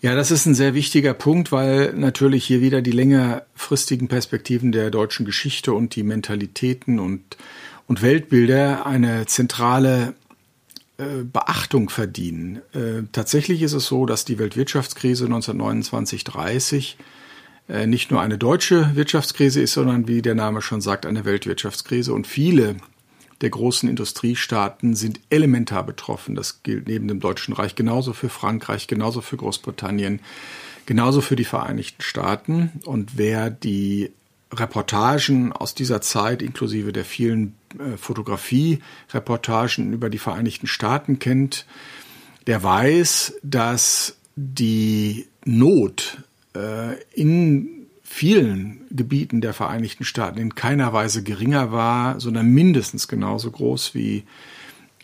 Ja, 0.00 0.16
das 0.16 0.32
ist 0.32 0.46
ein 0.46 0.54
sehr 0.54 0.74
wichtiger 0.74 1.14
Punkt, 1.14 1.52
weil 1.52 1.92
natürlich 1.92 2.44
hier 2.44 2.60
wieder 2.60 2.82
die 2.82 2.90
längerfristigen 2.90 4.08
Perspektiven 4.08 4.72
der 4.72 4.90
deutschen 4.90 5.26
Geschichte 5.26 5.74
und 5.74 5.94
die 5.94 6.02
Mentalitäten 6.02 6.98
und, 6.98 7.36
und 7.86 8.02
Weltbilder 8.02 8.84
eine 8.84 9.26
zentrale 9.26 10.14
äh, 11.00 11.24
Beachtung 11.24 11.88
verdienen. 11.88 12.60
Äh, 12.74 13.04
tatsächlich 13.12 13.62
ist 13.62 13.72
es 13.72 13.86
so, 13.86 14.04
dass 14.04 14.26
die 14.26 14.38
Weltwirtschaftskrise 14.38 15.26
1929-30 15.26 16.96
äh, 17.70 17.86
nicht 17.86 18.10
nur 18.10 18.20
eine 18.20 18.36
deutsche 18.36 18.94
Wirtschaftskrise 18.96 19.62
ist, 19.62 19.72
sondern 19.72 20.08
wie 20.08 20.20
der 20.20 20.34
Name 20.34 20.60
schon 20.60 20.82
sagt, 20.82 21.06
eine 21.06 21.24
Weltwirtschaftskrise. 21.24 22.12
Und 22.12 22.26
viele 22.26 22.76
der 23.40 23.48
großen 23.48 23.88
Industriestaaten 23.88 24.94
sind 24.94 25.20
elementar 25.30 25.84
betroffen. 25.84 26.34
Das 26.34 26.62
gilt 26.62 26.86
neben 26.86 27.08
dem 27.08 27.20
Deutschen 27.20 27.54
Reich 27.54 27.74
genauso 27.74 28.12
für 28.12 28.28
Frankreich, 28.28 28.86
genauso 28.86 29.22
für 29.22 29.38
Großbritannien, 29.38 30.20
genauso 30.84 31.22
für 31.22 31.36
die 31.36 31.44
Vereinigten 31.44 32.02
Staaten. 32.02 32.72
Und 32.84 33.16
wer 33.16 33.48
die 33.48 34.10
Reportagen 34.52 35.52
aus 35.52 35.74
dieser 35.74 36.02
Zeit, 36.02 36.42
inklusive 36.42 36.92
der 36.92 37.06
vielen 37.06 37.54
Fotografie-Reportagen 37.96 39.92
über 39.92 40.10
die 40.10 40.18
Vereinigten 40.18 40.66
Staaten 40.66 41.18
kennt, 41.18 41.66
der 42.46 42.62
weiß, 42.62 43.34
dass 43.42 44.16
die 44.36 45.26
Not 45.44 46.18
äh, 46.54 47.00
in 47.12 47.86
vielen 48.02 48.86
Gebieten 48.90 49.40
der 49.40 49.54
Vereinigten 49.54 50.04
Staaten 50.04 50.38
in 50.38 50.54
keiner 50.54 50.92
Weise 50.92 51.22
geringer 51.22 51.70
war, 51.70 52.18
sondern 52.18 52.46
mindestens 52.46 53.06
genauso 53.06 53.50
groß 53.50 53.94
wie 53.94 54.24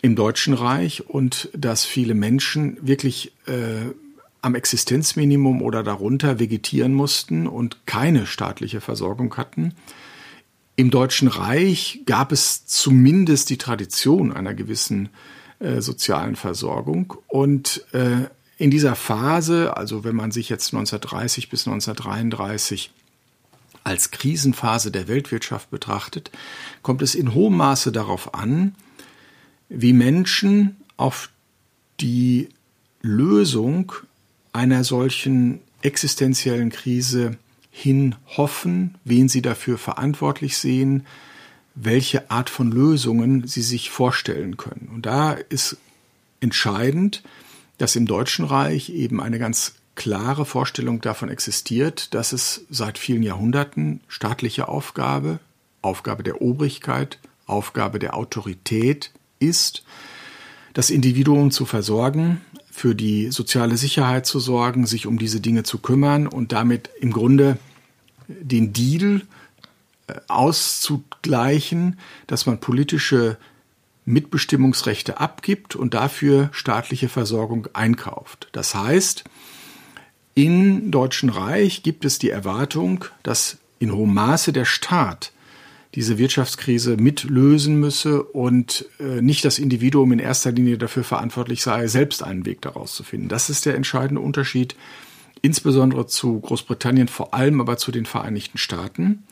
im 0.01 0.15
Deutschen 0.15 0.53
Reich 0.53 1.07
und 1.07 1.49
dass 1.53 1.85
viele 1.85 2.13
Menschen 2.13 2.77
wirklich 2.81 3.31
äh, 3.47 3.93
am 4.41 4.55
Existenzminimum 4.55 5.61
oder 5.61 5.83
darunter 5.83 6.39
vegetieren 6.39 6.93
mussten 6.93 7.47
und 7.47 7.85
keine 7.85 8.25
staatliche 8.25 8.81
Versorgung 8.81 9.35
hatten. 9.37 9.73
Im 10.79 10.91
Deutschen 10.91 11.27
Reich 11.27 12.01
gab 12.05 12.31
es 12.31 12.67
zumindest 12.67 13.49
die 13.49 13.57
Tradition 13.57 14.31
einer 14.31 14.53
gewissen 14.53 15.09
äh, 15.57 15.81
sozialen 15.81 16.35
Versorgung. 16.35 17.15
Und 17.27 17.83
äh, 17.93 18.27
in 18.59 18.69
dieser 18.69 18.95
Phase, 18.95 19.75
also 19.75 20.03
wenn 20.03 20.15
man 20.15 20.29
sich 20.29 20.49
jetzt 20.49 20.75
1930 20.75 21.49
bis 21.49 21.67
1933 21.67 22.91
als 23.83 24.11
Krisenphase 24.11 24.91
der 24.91 25.07
Weltwirtschaft 25.07 25.71
betrachtet, 25.71 26.29
kommt 26.83 27.01
es 27.01 27.15
in 27.15 27.33
hohem 27.33 27.57
Maße 27.57 27.91
darauf 27.91 28.35
an, 28.35 28.75
wie 29.69 29.93
Menschen 29.93 30.77
auf 30.95 31.31
die 31.99 32.49
Lösung 33.01 33.93
einer 34.53 34.83
solchen 34.83 35.59
existenziellen 35.81 36.69
Krise 36.69 37.37
hin 37.77 38.15
hoffen, 38.25 38.95
wen 39.03 39.29
sie 39.29 39.43
dafür 39.43 39.77
verantwortlich 39.77 40.57
sehen, 40.57 41.05
welche 41.75 42.31
Art 42.31 42.49
von 42.49 42.71
Lösungen 42.71 43.47
sie 43.47 43.61
sich 43.61 43.91
vorstellen 43.91 44.57
können. 44.57 44.89
Und 44.91 45.05
da 45.05 45.33
ist 45.33 45.77
entscheidend, 46.39 47.21
dass 47.77 47.95
im 47.95 48.07
Deutschen 48.07 48.45
Reich 48.45 48.89
eben 48.89 49.21
eine 49.21 49.37
ganz 49.37 49.75
klare 49.93 50.45
Vorstellung 50.45 51.01
davon 51.01 51.29
existiert, 51.29 52.15
dass 52.15 52.33
es 52.33 52.65
seit 52.71 52.97
vielen 52.97 53.21
Jahrhunderten 53.21 54.01
staatliche 54.07 54.67
Aufgabe, 54.67 55.39
Aufgabe 55.83 56.23
der 56.23 56.41
Obrigkeit, 56.41 57.19
Aufgabe 57.45 57.99
der 57.99 58.15
Autorität 58.15 59.11
ist, 59.37 59.83
das 60.73 60.89
Individuum 60.89 61.51
zu 61.51 61.65
versorgen, 61.65 62.41
für 62.71 62.95
die 62.95 63.31
soziale 63.31 63.77
Sicherheit 63.77 64.25
zu 64.25 64.39
sorgen, 64.39 64.85
sich 64.87 65.05
um 65.05 65.17
diese 65.17 65.41
Dinge 65.41 65.61
zu 65.63 65.79
kümmern 65.79 66.27
und 66.27 66.51
damit 66.51 66.89
im 66.99 67.11
Grunde 67.11 67.57
den 68.27 68.73
Deal 68.73 69.21
äh, 70.07 70.13
auszugleichen, 70.27 71.99
dass 72.27 72.45
man 72.45 72.59
politische 72.59 73.37
Mitbestimmungsrechte 74.05 75.19
abgibt 75.19 75.75
und 75.75 75.93
dafür 75.93 76.49
staatliche 76.53 77.09
Versorgung 77.09 77.67
einkauft. 77.73 78.47
Das 78.53 78.73
heißt, 78.73 79.25
im 80.33 80.91
Deutschen 80.91 81.29
Reich 81.29 81.83
gibt 81.83 82.05
es 82.05 82.19
die 82.19 82.29
Erwartung, 82.29 83.05
dass 83.23 83.57
in 83.79 83.91
hohem 83.91 84.13
Maße 84.13 84.53
der 84.53 84.65
Staat 84.65 85.33
diese 85.95 86.17
Wirtschaftskrise 86.17 86.95
mitlösen 86.95 87.79
müsse 87.79 88.23
und 88.23 88.85
äh, 88.99 89.21
nicht 89.21 89.43
das 89.45 89.57
Individuum 89.57 90.11
in 90.11 90.19
erster 90.19 90.51
Linie 90.51 90.77
dafür 90.77 91.03
verantwortlich 91.03 91.63
sei, 91.63 91.87
selbst 91.87 92.23
einen 92.23 92.45
Weg 92.45 92.61
daraus 92.61 92.93
zu 92.93 93.03
finden. 93.03 93.29
Das 93.29 93.49
ist 93.49 93.65
der 93.65 93.75
entscheidende 93.75 94.21
Unterschied, 94.21 94.75
insbesondere 95.47 96.05
zu 96.07 96.41
Großbritannien, 96.41 97.07
vor 97.07 97.33
allem 97.33 97.61
aber 97.61 97.77
zu 97.77 97.91
den 97.91 98.05
Vereinigten 98.05 98.57
Staaten, 98.57 99.23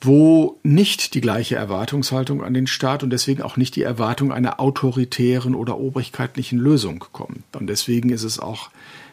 wo 0.00 0.58
nicht 0.64 1.14
die 1.14 1.20
gleiche 1.20 1.54
Erwartungshaltung 1.54 2.42
an 2.42 2.52
den 2.52 2.66
Staat 2.66 3.04
und 3.04 3.10
deswegen 3.10 3.42
auch 3.42 3.56
nicht 3.56 3.76
die 3.76 3.82
Erwartung 3.82 4.32
einer 4.32 4.58
autoritären 4.58 5.54
oder 5.54 5.78
obrigkeitlichen 5.78 6.58
Lösung 6.58 7.04
kommt. 7.12 7.44
Und 7.54 7.68
deswegen 7.68 8.10
ist 8.10 8.24
es 8.24 8.40
auch 8.40 8.70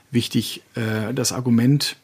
wichtig, 0.09 0.63
äh, 0.73 1.13
das 1.13 1.33
Argument 1.33 1.97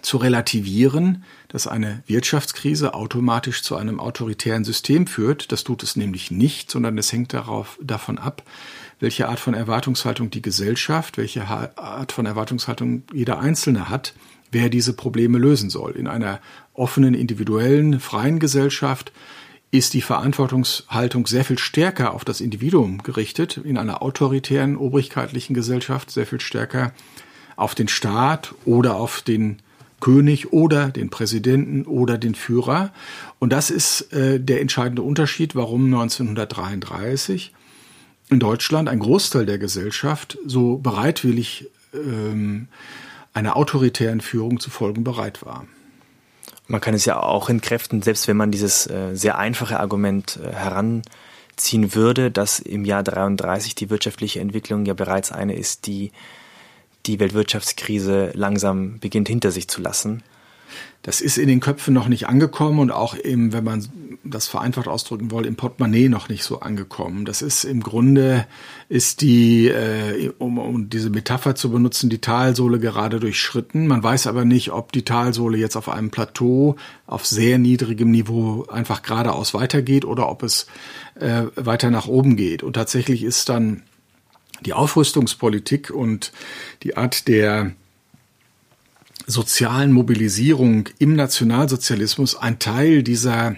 zu 0.00 0.16
relativieren, 0.16 1.24
dass 1.48 1.66
eine 1.66 2.02
Wirtschaftskrise 2.06 2.94
automatisch 2.94 3.62
zu 3.62 3.76
einem 3.76 4.00
autoritären 4.00 4.64
System 4.64 5.06
führt. 5.06 5.52
Das 5.52 5.64
tut 5.64 5.82
es 5.82 5.96
nämlich 5.96 6.30
nicht, 6.30 6.70
sondern 6.70 6.96
es 6.96 7.12
hängt 7.12 7.32
darauf, 7.32 7.78
davon 7.82 8.18
ab, 8.18 8.42
welche 9.04 9.28
Art 9.28 9.38
von 9.38 9.52
Erwartungshaltung 9.52 10.30
die 10.30 10.40
Gesellschaft, 10.40 11.18
welche 11.18 11.46
Art 11.46 12.10
von 12.10 12.24
Erwartungshaltung 12.24 13.02
jeder 13.12 13.38
Einzelne 13.38 13.90
hat, 13.90 14.14
wer 14.50 14.70
diese 14.70 14.94
Probleme 14.94 15.36
lösen 15.36 15.68
soll. 15.68 15.92
In 15.92 16.06
einer 16.06 16.40
offenen, 16.72 17.12
individuellen, 17.12 18.00
freien 18.00 18.38
Gesellschaft 18.38 19.12
ist 19.70 19.92
die 19.92 20.00
Verantwortungshaltung 20.00 21.26
sehr 21.26 21.44
viel 21.44 21.58
stärker 21.58 22.14
auf 22.14 22.24
das 22.24 22.40
Individuum 22.40 23.02
gerichtet, 23.02 23.58
in 23.58 23.76
einer 23.76 24.00
autoritären, 24.00 24.74
obrigkeitlichen 24.78 25.52
Gesellschaft 25.52 26.10
sehr 26.10 26.26
viel 26.26 26.40
stärker 26.40 26.92
auf 27.56 27.74
den 27.74 27.88
Staat 27.88 28.54
oder 28.64 28.96
auf 28.96 29.20
den 29.20 29.58
König 30.00 30.50
oder 30.50 30.88
den 30.88 31.10
Präsidenten 31.10 31.84
oder 31.84 32.16
den 32.16 32.34
Führer. 32.34 32.90
Und 33.38 33.52
das 33.52 33.68
ist 33.68 34.14
äh, 34.14 34.40
der 34.40 34.62
entscheidende 34.62 35.02
Unterschied, 35.02 35.54
warum 35.54 35.84
1933 35.92 37.52
in 38.30 38.40
Deutschland 38.40 38.88
ein 38.88 38.98
Großteil 38.98 39.46
der 39.46 39.58
Gesellschaft 39.58 40.38
so 40.46 40.78
bereitwillig 40.78 41.70
ähm, 41.92 42.68
einer 43.32 43.56
autoritären 43.56 44.20
Führung 44.20 44.60
zu 44.60 44.70
folgen 44.70 45.04
bereit 45.04 45.44
war. 45.44 45.66
Man 46.66 46.80
kann 46.80 46.94
es 46.94 47.04
ja 47.04 47.20
auch 47.20 47.50
entkräften, 47.50 48.00
selbst 48.00 48.26
wenn 48.26 48.36
man 48.36 48.50
dieses 48.50 48.86
äh, 48.88 49.14
sehr 49.14 49.38
einfache 49.38 49.80
Argument 49.80 50.38
äh, 50.42 50.52
heranziehen 50.52 51.94
würde, 51.94 52.30
dass 52.30 52.58
im 52.58 52.84
Jahr 52.84 53.02
33 53.02 53.74
die 53.74 53.90
wirtschaftliche 53.90 54.40
Entwicklung 54.40 54.86
ja 54.86 54.94
bereits 54.94 55.30
eine 55.30 55.54
ist, 55.56 55.86
die 55.86 56.10
die 57.06 57.20
Weltwirtschaftskrise 57.20 58.30
langsam 58.34 58.98
beginnt 58.98 59.28
hinter 59.28 59.50
sich 59.50 59.68
zu 59.68 59.82
lassen. 59.82 60.22
Das 61.02 61.20
ist 61.20 61.36
in 61.36 61.48
den 61.48 61.60
Köpfen 61.60 61.92
noch 61.92 62.08
nicht 62.08 62.28
angekommen 62.28 62.78
und 62.78 62.90
auch 62.90 63.14
eben, 63.16 63.52
wenn 63.52 63.64
man 63.64 63.86
das 64.24 64.46
vereinfacht 64.46 64.88
ausdrücken 64.88 65.30
will, 65.30 65.44
im 65.44 65.54
Portemonnaie 65.54 66.08
noch 66.08 66.30
nicht 66.30 66.44
so 66.44 66.60
angekommen. 66.60 67.26
Das 67.26 67.42
ist 67.42 67.64
im 67.64 67.82
Grunde, 67.82 68.46
ist 68.88 69.20
die, 69.20 69.68
äh, 69.68 70.32
um, 70.38 70.58
um 70.58 70.88
diese 70.88 71.10
Metapher 71.10 71.54
zu 71.54 71.70
benutzen, 71.70 72.08
die 72.08 72.22
Talsohle 72.22 72.78
gerade 72.78 73.20
durchschritten. 73.20 73.86
Man 73.86 74.02
weiß 74.02 74.26
aber 74.26 74.46
nicht, 74.46 74.72
ob 74.72 74.92
die 74.92 75.04
Talsohle 75.04 75.58
jetzt 75.58 75.76
auf 75.76 75.90
einem 75.90 76.10
Plateau 76.10 76.76
auf 77.06 77.26
sehr 77.26 77.58
niedrigem 77.58 78.10
Niveau 78.10 78.64
einfach 78.70 79.02
geradeaus 79.02 79.52
weitergeht 79.52 80.06
oder 80.06 80.30
ob 80.30 80.42
es 80.42 80.66
äh, 81.16 81.42
weiter 81.54 81.90
nach 81.90 82.06
oben 82.06 82.36
geht. 82.36 82.62
Und 82.62 82.72
tatsächlich 82.72 83.22
ist 83.22 83.50
dann 83.50 83.82
die 84.64 84.72
Aufrüstungspolitik 84.72 85.90
und 85.90 86.32
die 86.82 86.96
Art 86.96 87.28
der 87.28 87.72
sozialen 89.26 89.92
Mobilisierung 89.92 90.88
im 90.98 91.14
Nationalsozialismus 91.16 92.36
ein 92.36 92.58
Teil 92.58 93.02
dieser 93.02 93.56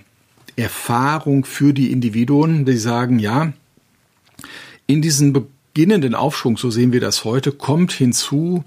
Erfahrung 0.56 1.44
für 1.44 1.72
die 1.72 1.92
Individuen, 1.92 2.64
die 2.64 2.76
sagen, 2.76 3.18
ja, 3.18 3.52
in 4.86 5.02
diesen 5.02 5.32
beginnenden 5.32 6.14
Aufschwung, 6.14 6.56
so 6.56 6.70
sehen 6.70 6.92
wir 6.92 7.00
das 7.00 7.24
heute, 7.24 7.52
kommt 7.52 7.92
hinzu 7.92 8.64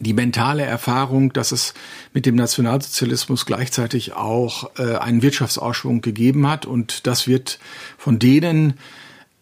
die 0.00 0.14
mentale 0.14 0.62
Erfahrung, 0.62 1.32
dass 1.32 1.52
es 1.52 1.74
mit 2.14 2.24
dem 2.24 2.34
Nationalsozialismus 2.34 3.44
gleichzeitig 3.44 4.14
auch 4.14 4.70
äh, 4.78 4.96
einen 4.96 5.20
Wirtschaftsausschwung 5.20 6.00
gegeben 6.00 6.48
hat 6.48 6.64
und 6.64 7.06
das 7.06 7.26
wird 7.26 7.58
von 7.98 8.18
denen 8.18 8.74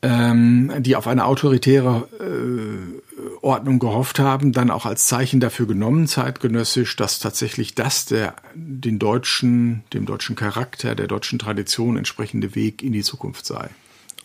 ähm, 0.03 0.73
die 0.79 0.97
auf 0.97 1.07
eine 1.07 1.27
autoritäre 1.27 2.09
äh, 2.19 3.10
Ordnung 3.43 3.79
gehofft 3.79 4.19
haben, 4.19 4.53
dann 4.53 4.71
auch 4.71 4.87
als 4.87 5.07
Zeichen 5.07 5.41
dafür 5.41 5.67
genommen, 5.67 6.07
zeitgenössisch, 6.07 6.97
dass 6.97 7.19
tatsächlich 7.19 7.75
das 7.75 8.05
der 8.05 8.35
den 8.55 8.99
deutschen, 8.99 9.83
dem 9.93 10.07
deutschen 10.07 10.37
Charakter, 10.37 10.95
der 10.95 11.07
deutschen 11.07 11.39
Tradition 11.39 11.97
entsprechende 11.97 12.55
Weg 12.55 12.83
in 12.83 12.93
die 12.93 13.03
Zukunft 13.03 13.47
sei. 13.47 13.71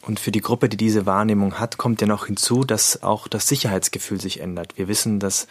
Und 0.01 0.19
für 0.19 0.31
die 0.31 0.41
Gruppe, 0.41 0.69
die 0.69 0.77
diese 0.77 1.05
Wahrnehmung 1.05 1.59
hat, 1.59 1.77
kommt 1.77 2.01
ja 2.01 2.07
noch 2.07 2.27
hinzu, 2.27 2.63
dass 2.63 3.01
auch 3.03 3.27
das 3.27 3.47
Sicherheitsgefühl 3.47 4.21
sich 4.21 4.39
ändert. 4.39 4.77
Wir 4.77 4.87
wissen, 4.87 5.19
dass 5.19 5.47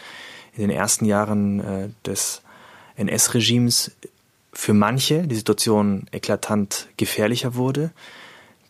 in 0.54 0.60
den 0.60 0.70
ersten 0.70 1.06
Jahren 1.06 1.60
äh, 1.60 1.88
des 2.06 2.42
NS-Regimes 2.96 3.90
für 4.52 4.74
manche 4.74 5.26
die 5.26 5.34
Situation 5.34 6.06
eklatant 6.12 6.88
gefährlicher 6.96 7.56
wurde 7.56 7.90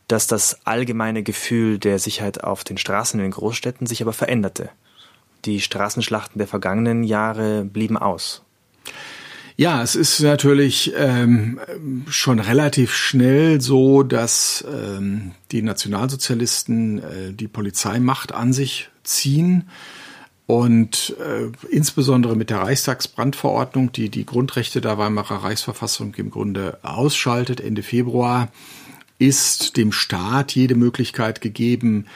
dass 0.09 0.27
das 0.27 0.67
allgemeine 0.67 1.23
Gefühl 1.23 1.79
der 1.79 1.99
Sicherheit 1.99 2.45
auf 2.45 2.65
den 2.65 2.79
Straßen 2.79 3.19
in 3.19 3.25
den 3.25 3.33
Großstädten 3.33 3.87
sich 3.87 4.03
aber 4.03 4.13
veränderte. 4.13 4.71
Die 5.45 5.61
Straßenschlachten 5.61 6.39
der 6.39 6.47
vergangenen 6.47 7.05
Jahre 7.05 7.65
blieben 7.65 7.97
aus. 7.97 8.43
Ja, 9.57 9.83
es 9.83 9.95
ist 9.95 10.19
natürlich 10.21 10.93
ähm, 10.97 11.61
schon 12.09 12.41
relativ 12.41 12.93
schnell 12.93 13.61
so, 13.61 14.03
dass 14.03 14.65
ähm, 14.69 15.31
die 15.53 15.63
Nationalsozialisten 15.63 16.99
äh, 16.99 17.33
die 17.33 17.47
Polizeimacht 17.47 18.33
an 18.33 18.53
sich 18.53 18.91
ziehen 19.05 19.69
und 20.47 21.15
äh, 21.21 21.53
insbesondere 21.69 22.37
mit 22.37 22.51
der 22.51 22.59
Reichstagsbrandverordnung, 22.59 23.93
die 23.93 24.09
die 24.09 24.27
Grundrechte 24.27 24.81
der 24.81 24.99
Weimarer 24.99 25.45
Reichsverfassung 25.45 26.15
im 26.17 26.31
Grunde 26.31 26.79
ausschaltet, 26.83 27.61
Ende 27.61 27.85
Februar, 27.85 28.49
ist 29.19 29.77
dem 29.77 29.93
Staat 29.93 30.53
jede 30.53 30.75
Möglichkeit 30.75 31.41
gegeben, 31.41 32.07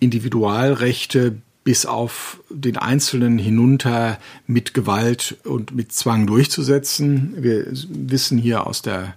Individualrechte 0.00 1.40
bis 1.68 1.84
auf 1.84 2.42
den 2.48 2.78
Einzelnen 2.78 3.36
hinunter 3.36 4.18
mit 4.46 4.72
Gewalt 4.72 5.36
und 5.44 5.74
mit 5.74 5.92
Zwang 5.92 6.26
durchzusetzen. 6.26 7.34
Wir 7.36 7.66
wissen 7.90 8.38
hier 8.38 8.66
aus 8.66 8.80
der 8.80 9.16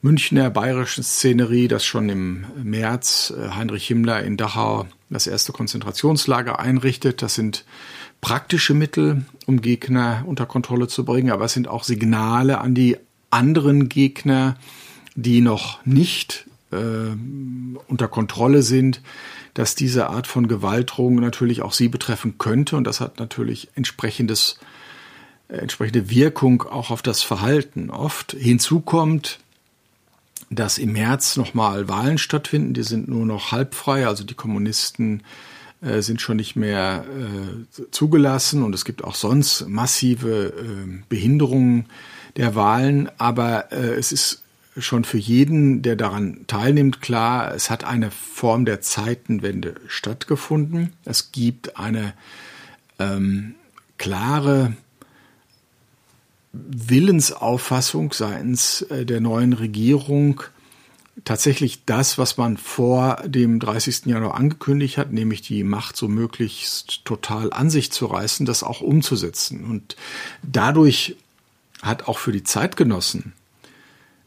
Münchner 0.00 0.50
bayerischen 0.50 1.02
Szenerie, 1.02 1.66
dass 1.66 1.84
schon 1.84 2.08
im 2.08 2.44
März 2.62 3.34
äh, 3.36 3.56
Heinrich 3.56 3.88
Himmler 3.88 4.22
in 4.22 4.36
Dachau 4.36 4.86
das 5.08 5.26
erste 5.26 5.50
Konzentrationslager 5.50 6.60
einrichtet. 6.60 7.22
Das 7.22 7.34
sind 7.34 7.64
praktische 8.20 8.74
Mittel, 8.74 9.24
um 9.46 9.60
Gegner 9.60 10.22
unter 10.26 10.46
Kontrolle 10.46 10.86
zu 10.86 11.04
bringen, 11.04 11.32
aber 11.32 11.46
es 11.46 11.54
sind 11.54 11.66
auch 11.66 11.82
Signale 11.82 12.60
an 12.60 12.76
die 12.76 12.98
anderen 13.30 13.88
Gegner, 13.88 14.56
die 15.16 15.40
noch 15.40 15.84
nicht 15.84 16.46
äh, 16.70 16.76
unter 17.88 18.06
Kontrolle 18.06 18.62
sind, 18.62 19.02
dass 19.54 19.74
diese 19.74 20.08
Art 20.08 20.26
von 20.26 20.48
Gewaltdrohung 20.48 21.16
natürlich 21.16 21.62
auch 21.62 21.72
sie 21.72 21.88
betreffen 21.88 22.38
könnte 22.38 22.76
und 22.76 22.84
das 22.84 23.00
hat 23.00 23.18
natürlich 23.18 23.68
entsprechendes 23.74 24.58
äh, 25.48 25.56
entsprechende 25.56 26.10
Wirkung 26.10 26.62
auch 26.62 26.90
auf 26.90 27.02
das 27.02 27.22
Verhalten. 27.22 27.90
Oft 27.90 28.32
hinzu 28.32 28.80
kommt, 28.80 29.40
dass 30.50 30.78
im 30.78 30.92
März 30.92 31.36
nochmal 31.36 31.88
Wahlen 31.88 32.18
stattfinden. 32.18 32.74
Die 32.74 32.82
sind 32.82 33.08
nur 33.08 33.24
noch 33.24 33.52
halbfrei, 33.52 34.06
also 34.06 34.24
die 34.24 34.34
Kommunisten 34.34 35.22
äh, 35.80 36.02
sind 36.02 36.20
schon 36.20 36.36
nicht 36.36 36.56
mehr 36.56 37.04
äh, 37.08 37.82
zugelassen 37.90 38.62
und 38.62 38.74
es 38.74 38.84
gibt 38.84 39.04
auch 39.04 39.14
sonst 39.14 39.68
massive 39.68 40.52
äh, 40.56 41.02
Behinderungen 41.08 41.86
der 42.36 42.54
Wahlen. 42.54 43.10
Aber 43.18 43.72
äh, 43.72 43.94
es 43.94 44.12
ist 44.12 44.42
schon 44.76 45.04
für 45.04 45.18
jeden, 45.18 45.82
der 45.82 45.96
daran 45.96 46.44
teilnimmt, 46.46 47.00
klar, 47.00 47.54
es 47.54 47.70
hat 47.70 47.84
eine 47.84 48.10
Form 48.10 48.64
der 48.64 48.80
Zeitenwende 48.80 49.74
stattgefunden. 49.88 50.92
Es 51.04 51.32
gibt 51.32 51.76
eine 51.76 52.14
ähm, 52.98 53.54
klare 53.98 54.74
Willensauffassung 56.52 58.12
seitens 58.12 58.82
äh, 58.82 59.04
der 59.04 59.20
neuen 59.20 59.52
Regierung, 59.52 60.42
tatsächlich 61.24 61.84
das, 61.84 62.18
was 62.18 62.36
man 62.36 62.56
vor 62.56 63.22
dem 63.26 63.60
30. 63.60 64.06
Januar 64.06 64.34
angekündigt 64.34 64.96
hat, 64.98 65.12
nämlich 65.12 65.42
die 65.42 65.64
Macht 65.64 65.96
so 65.96 66.08
möglichst 66.08 67.04
total 67.04 67.52
an 67.52 67.70
sich 67.70 67.92
zu 67.92 68.06
reißen, 68.06 68.46
das 68.46 68.62
auch 68.62 68.80
umzusetzen. 68.80 69.64
Und 69.64 69.96
dadurch 70.42 71.16
hat 71.82 72.08
auch 72.08 72.18
für 72.18 72.32
die 72.32 72.44
Zeitgenossen 72.44 73.32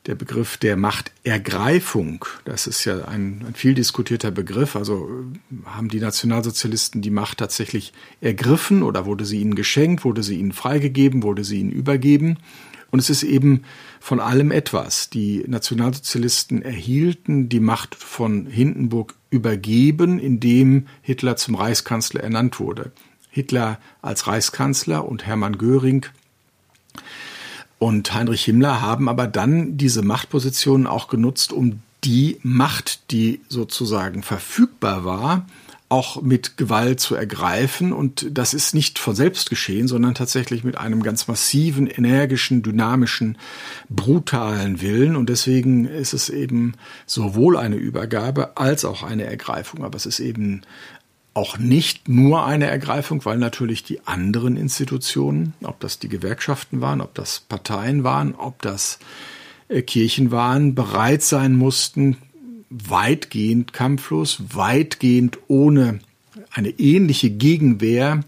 der 0.06 0.16
Begriff 0.16 0.58
der 0.58 0.76
Machtergreifung, 0.76 2.26
das 2.44 2.68
ist 2.68 2.84
ja 2.84 3.06
ein, 3.06 3.44
ein, 3.48 3.54
viel 3.56 3.74
diskutierter 3.74 4.32
Begriff, 4.32 4.76
also 4.76 5.08
äh, 5.08 5.66
haben 5.66 5.88
die 5.88 6.00
Nationalsozialisten 6.00 7.02
die 7.02 7.10
Macht 7.10 7.38
tatsächlich 7.38 7.94
ergriffen 8.20 8.84
oder 8.84 9.06
wurde 9.06 9.26
sie 9.26 9.40
ihnen 9.40 9.56
geschenkt, 9.56 10.04
wurde 10.04 10.24
sie 10.24 10.40
ihnen 10.40 10.52
freigegeben, 10.52 11.24
wurde 11.24 11.44
sie 11.44 11.60
ihnen 11.60 11.72
übergeben. 11.72 12.38
Und 12.92 13.00
es 13.00 13.10
ist 13.10 13.24
eben 13.24 13.64
von 14.00 14.20
allem 14.20 14.52
etwas. 14.52 15.10
Die 15.10 15.44
Nationalsozialisten 15.48 16.62
erhielten 16.62 17.50
die 17.50 17.60
Macht 17.60 17.96
von 17.96 18.46
Hindenburg 18.46 19.16
übergeben, 19.32 20.20
indem 20.20 20.88
Hitler 21.02 21.36
zum 21.36 21.56
Reichskanzler 21.56 22.22
ernannt 22.22 22.60
wurde. 22.60 22.92
Hitler 23.32 23.80
als 24.04 24.28
Reichskanzler 24.28 25.08
und 25.08 25.26
Hermann 25.26 25.58
Göring 25.58 26.06
und 27.84 28.14
Heinrich 28.14 28.46
Himmler 28.46 28.80
haben 28.80 29.10
aber 29.10 29.28
dann 29.28 29.76
diese 29.78 30.04
Machtpositionen 30.04 30.88
auch 30.88 31.10
genutzt, 31.10 31.52
um 31.52 31.82
die 32.06 32.40
Macht, 32.42 33.12
die 33.12 33.42
sozusagen 33.50 34.24
verfügbar 34.24 35.04
war, 35.04 35.46
auch 35.90 36.22
mit 36.22 36.56
Gewalt 36.56 37.02
zu 37.02 37.14
ergreifen. 37.16 37.92
Und 37.92 38.26
das 38.32 38.54
ist 38.54 38.74
nicht 38.74 39.00
von 39.00 39.16
selbst 39.16 39.50
geschehen, 39.50 39.90
sondern 39.90 40.16
tatsächlich 40.16 40.64
mit 40.64 40.78
einem 40.78 41.04
ganz 41.04 41.28
massiven, 41.28 41.88
energischen, 41.88 42.64
dynamischen, 42.64 43.38
brutalen 43.90 44.80
Willen. 44.80 45.18
Und 45.18 45.28
deswegen 45.28 45.84
ist 45.84 46.14
es 46.14 46.30
eben 46.30 46.76
sowohl 47.06 47.58
eine 47.58 47.76
Übergabe 47.76 48.56
als 48.56 48.86
auch 48.86 49.04
eine 49.04 49.26
Ergreifung. 49.26 49.84
Aber 49.84 49.98
es 49.98 50.06
ist 50.06 50.22
eben 50.22 50.62
auch 51.34 51.58
nicht 51.58 52.08
nur 52.08 52.46
eine 52.46 52.68
Ergreifung, 52.68 53.26
weil 53.26 53.38
natürlich 53.38 53.84
die 53.84 54.06
anderen 54.06 54.56
Institutionen, 54.56 55.54
ob 55.64 55.80
das 55.80 56.00
die 56.00 56.10
Gewerkschaften 56.10 56.80
waren, 56.82 57.02
ob 57.02 57.16
das 57.16 57.40
Parteien 57.40 58.04
waren, 58.04 58.36
ob 58.36 58.62
das 58.62 59.00
äh, 59.68 59.82
Kirchen 59.82 60.32
waren, 60.32 60.76
bereit 60.76 61.24
sein 61.24 61.56
mussten, 61.56 62.18
weitgehend 62.70 63.74
kampflos, 63.74 64.44
weitgehend 64.54 65.40
ohne 65.48 66.00
eine 66.52 66.70
ähnliche 66.70 67.32
Gegenwehr 67.32 68.24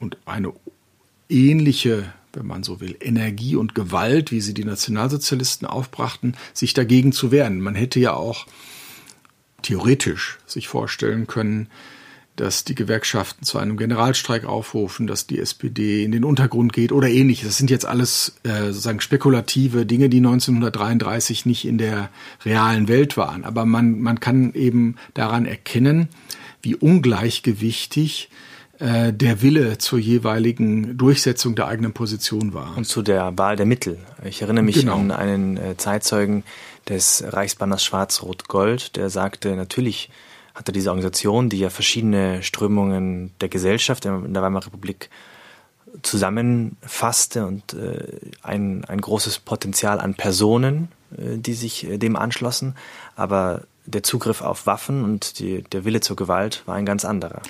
und 0.00 0.16
eine 0.24 0.52
ähnliche, 1.28 2.12
wenn 2.32 2.46
man 2.46 2.62
so 2.62 2.80
will, 2.80 2.96
Energie 3.00 3.56
und 3.56 3.74
Gewalt, 3.74 4.30
wie 4.30 4.40
sie 4.40 4.54
die 4.54 4.64
Nationalsozialisten 4.64 5.66
aufbrachten, 5.66 6.34
sich 6.54 6.72
dagegen 6.72 7.12
zu 7.12 7.30
wehren. 7.30 7.60
Man 7.60 7.74
hätte 7.74 8.00
ja 8.00 8.14
auch 8.14 8.46
theoretisch 9.62 10.38
sich 10.46 10.68
vorstellen 10.68 11.26
können, 11.26 11.68
dass 12.40 12.64
die 12.64 12.74
Gewerkschaften 12.74 13.44
zu 13.44 13.58
einem 13.58 13.76
Generalstreik 13.76 14.44
aufrufen, 14.44 15.06
dass 15.06 15.26
die 15.26 15.38
SPD 15.38 16.04
in 16.04 16.12
den 16.12 16.24
Untergrund 16.24 16.72
geht 16.72 16.92
oder 16.92 17.08
ähnliches. 17.08 17.48
Das 17.48 17.58
sind 17.58 17.70
jetzt 17.70 17.84
alles 17.84 18.36
äh, 18.44 18.66
sozusagen 18.66 19.00
spekulative 19.00 19.86
Dinge, 19.86 20.08
die 20.08 20.18
1933 20.18 21.46
nicht 21.46 21.66
in 21.66 21.78
der 21.78 22.10
realen 22.44 22.88
Welt 22.88 23.16
waren. 23.16 23.44
Aber 23.44 23.64
man, 23.64 24.00
man 24.00 24.20
kann 24.20 24.54
eben 24.54 24.96
daran 25.14 25.46
erkennen, 25.46 26.08
wie 26.62 26.76
ungleichgewichtig 26.76 28.30
äh, 28.78 29.12
der 29.12 29.42
Wille 29.42 29.78
zur 29.78 29.98
jeweiligen 29.98 30.96
Durchsetzung 30.96 31.56
der 31.56 31.66
eigenen 31.66 31.92
Position 31.92 32.54
war. 32.54 32.76
Und 32.76 32.84
zu 32.84 33.02
der 33.02 33.36
Wahl 33.36 33.56
der 33.56 33.66
Mittel. 33.66 33.98
Ich 34.24 34.42
erinnere 34.42 34.64
mich 34.64 34.76
genau. 34.76 34.96
an 34.96 35.10
einen 35.10 35.56
äh, 35.56 35.76
Zeitzeugen 35.76 36.44
des 36.88 37.24
Reichsbanners 37.26 37.84
Schwarz-Rot-Gold, 37.84 38.96
der 38.96 39.10
sagte, 39.10 39.56
natürlich 39.56 40.10
hatte 40.58 40.72
diese 40.72 40.90
Organisation, 40.90 41.48
die 41.48 41.60
ja 41.60 41.70
verschiedene 41.70 42.42
Strömungen 42.42 43.32
der 43.40 43.48
Gesellschaft 43.48 44.04
in 44.04 44.34
der 44.34 44.42
Weimarer 44.42 44.66
Republik 44.66 45.08
zusammenfasste 46.02 47.46
und 47.46 47.74
äh, 47.74 48.18
ein, 48.42 48.84
ein 48.84 49.00
großes 49.00 49.38
Potenzial 49.38 50.00
an 50.00 50.14
Personen, 50.14 50.88
äh, 51.16 51.38
die 51.38 51.54
sich 51.54 51.86
äh, 51.88 51.96
dem 51.96 52.16
anschlossen. 52.16 52.74
Aber 53.14 53.62
der 53.86 54.02
Zugriff 54.02 54.42
auf 54.42 54.66
Waffen 54.66 55.04
und 55.04 55.38
die, 55.38 55.62
der 55.62 55.84
Wille 55.84 56.00
zur 56.00 56.16
Gewalt 56.16 56.62
war 56.66 56.74
ein 56.74 56.84
ganz 56.84 57.04
anderer. 57.04 57.40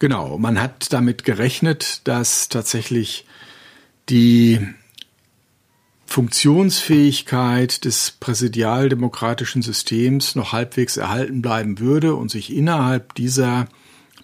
Genau, 0.00 0.36
man 0.36 0.60
hat 0.60 0.92
damit 0.92 1.22
gerechnet, 1.22 2.00
dass 2.04 2.48
tatsächlich 2.48 3.26
die 4.08 4.60
Funktionsfähigkeit 6.06 7.84
des 7.84 8.12
präsidialdemokratischen 8.12 9.62
Systems 9.62 10.34
noch 10.34 10.52
halbwegs 10.52 10.96
erhalten 10.96 11.42
bleiben 11.42 11.78
würde 11.78 12.14
und 12.14 12.30
sich 12.30 12.54
innerhalb 12.54 13.14
dieser 13.14 13.66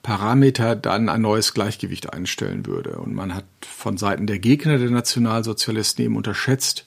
Parameter 0.03 0.75
dann 0.75 1.09
ein 1.09 1.23
neues 1.23 1.55
Gleichgewicht 1.55 2.13
einstellen 2.13 2.67
würde. 2.67 2.97
Und 2.97 3.15
man 3.15 3.35
hat 3.35 3.45
von 3.61 3.99
Seiten 3.99 4.27
der 4.27 4.39
Gegner 4.39 4.79
der 4.79 4.91
Nationalsozialisten 4.91 6.05
eben 6.05 6.17
unterschätzt, 6.17 6.85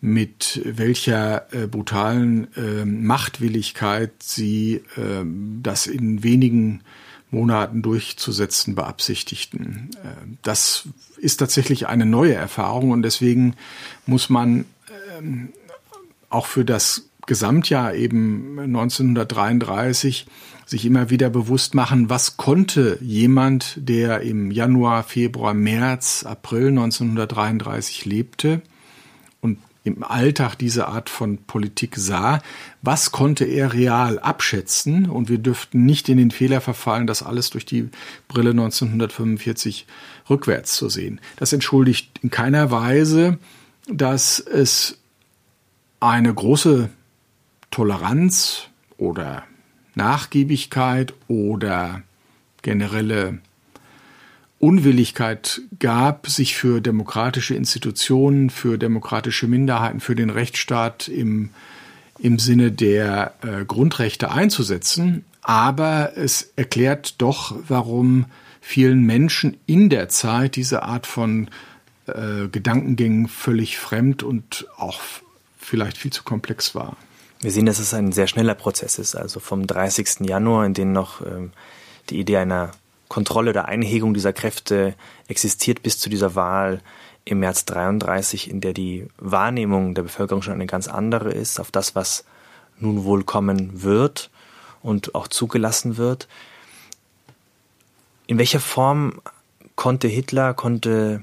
mit 0.00 0.60
welcher 0.64 1.52
äh, 1.52 1.66
brutalen 1.66 2.48
äh, 2.56 2.84
Machtwilligkeit 2.84 4.12
sie 4.22 4.82
äh, 4.96 5.24
das 5.62 5.86
in 5.86 6.22
wenigen 6.22 6.82
Monaten 7.36 7.82
durchzusetzen 7.82 8.74
beabsichtigten. 8.74 9.90
Äh, 10.02 10.26
das 10.42 10.88
ist 11.18 11.36
tatsächlich 11.36 11.86
eine 11.86 12.06
neue 12.06 12.34
Erfahrung 12.34 12.90
und 12.90 13.02
deswegen 13.02 13.54
muss 14.06 14.30
man 14.30 14.64
ähm, 15.18 15.50
auch 16.30 16.46
für 16.46 16.64
das 16.64 17.10
Gesamtjahr 17.26 17.94
eben 17.94 18.58
1933 18.58 20.26
sich 20.64 20.84
immer 20.86 21.10
wieder 21.10 21.28
bewusst 21.28 21.74
machen, 21.74 22.08
was 22.08 22.36
konnte 22.36 22.98
jemand, 23.00 23.74
der 23.76 24.22
im 24.22 24.50
Januar, 24.50 25.02
Februar, 25.02 25.54
März, 25.54 26.24
April 26.24 26.68
1933 26.68 28.04
lebte, 28.04 28.62
im 29.86 30.02
Alltag 30.02 30.56
diese 30.56 30.88
Art 30.88 31.08
von 31.08 31.38
Politik 31.38 31.94
sah, 31.96 32.42
was 32.82 33.12
konnte 33.12 33.44
er 33.44 33.72
real 33.72 34.18
abschätzen? 34.18 35.08
Und 35.08 35.28
wir 35.28 35.38
dürften 35.38 35.86
nicht 35.86 36.08
in 36.08 36.18
den 36.18 36.32
Fehler 36.32 36.60
verfallen, 36.60 37.06
das 37.06 37.22
alles 37.22 37.50
durch 37.50 37.64
die 37.64 37.88
Brille 38.26 38.50
1945 38.50 39.86
rückwärts 40.28 40.74
zu 40.74 40.88
sehen. 40.88 41.20
Das 41.36 41.52
entschuldigt 41.52 42.18
in 42.22 42.30
keiner 42.30 42.70
Weise, 42.72 43.38
dass 43.88 44.40
es 44.40 44.98
eine 46.00 46.34
große 46.34 46.90
Toleranz 47.70 48.68
oder 48.98 49.44
Nachgiebigkeit 49.94 51.14
oder 51.28 52.02
generelle 52.62 53.38
Unwilligkeit 54.58 55.60
gab, 55.78 56.28
sich 56.28 56.56
für 56.56 56.80
demokratische 56.80 57.54
Institutionen, 57.54 58.50
für 58.50 58.78
demokratische 58.78 59.46
Minderheiten, 59.46 60.00
für 60.00 60.14
den 60.14 60.30
Rechtsstaat 60.30 61.08
im, 61.08 61.50
im 62.18 62.38
Sinne 62.38 62.72
der 62.72 63.34
äh, 63.42 63.64
Grundrechte 63.64 64.30
einzusetzen. 64.30 65.24
Aber 65.42 66.16
es 66.16 66.52
erklärt 66.56 67.20
doch, 67.20 67.54
warum 67.68 68.26
vielen 68.60 69.02
Menschen 69.02 69.58
in 69.66 69.90
der 69.90 70.08
Zeit 70.08 70.56
diese 70.56 70.82
Art 70.82 71.06
von 71.06 71.48
äh, 72.06 72.48
Gedankengängen 72.48 73.28
völlig 73.28 73.78
fremd 73.78 74.22
und 74.22 74.66
auch 74.76 75.00
vielleicht 75.58 75.98
viel 75.98 76.12
zu 76.12 76.24
komplex 76.24 76.74
war. 76.74 76.96
Wir 77.40 77.50
sehen, 77.50 77.66
dass 77.66 77.78
es 77.78 77.92
ein 77.92 78.12
sehr 78.12 78.26
schneller 78.26 78.54
Prozess 78.54 78.98
ist, 78.98 79.14
also 79.14 79.38
vom 79.38 79.66
30. 79.66 80.20
Januar, 80.20 80.64
in 80.64 80.74
dem 80.74 80.92
noch 80.92 81.20
ähm, 81.20 81.52
die 82.08 82.18
Idee 82.18 82.38
einer 82.38 82.72
Kontrolle 83.08 83.50
oder 83.50 83.66
Einhegung 83.66 84.14
dieser 84.14 84.32
Kräfte 84.32 84.94
existiert 85.28 85.82
bis 85.82 85.98
zu 85.98 86.10
dieser 86.10 86.34
Wahl 86.34 86.80
im 87.24 87.40
März 87.40 87.64
33, 87.64 88.50
in 88.50 88.60
der 88.60 88.72
die 88.72 89.08
Wahrnehmung 89.18 89.94
der 89.94 90.02
Bevölkerung 90.02 90.42
schon 90.42 90.54
eine 90.54 90.66
ganz 90.66 90.88
andere 90.88 91.32
ist 91.32 91.60
auf 91.60 91.70
das, 91.70 91.94
was 91.94 92.24
nun 92.78 93.04
wohl 93.04 93.24
kommen 93.24 93.82
wird 93.82 94.30
und 94.82 95.14
auch 95.14 95.28
zugelassen 95.28 95.96
wird. 95.96 96.28
In 98.26 98.38
welcher 98.38 98.60
Form 98.60 99.20
konnte 99.74 100.08
Hitler, 100.08 100.54
konnte 100.54 101.22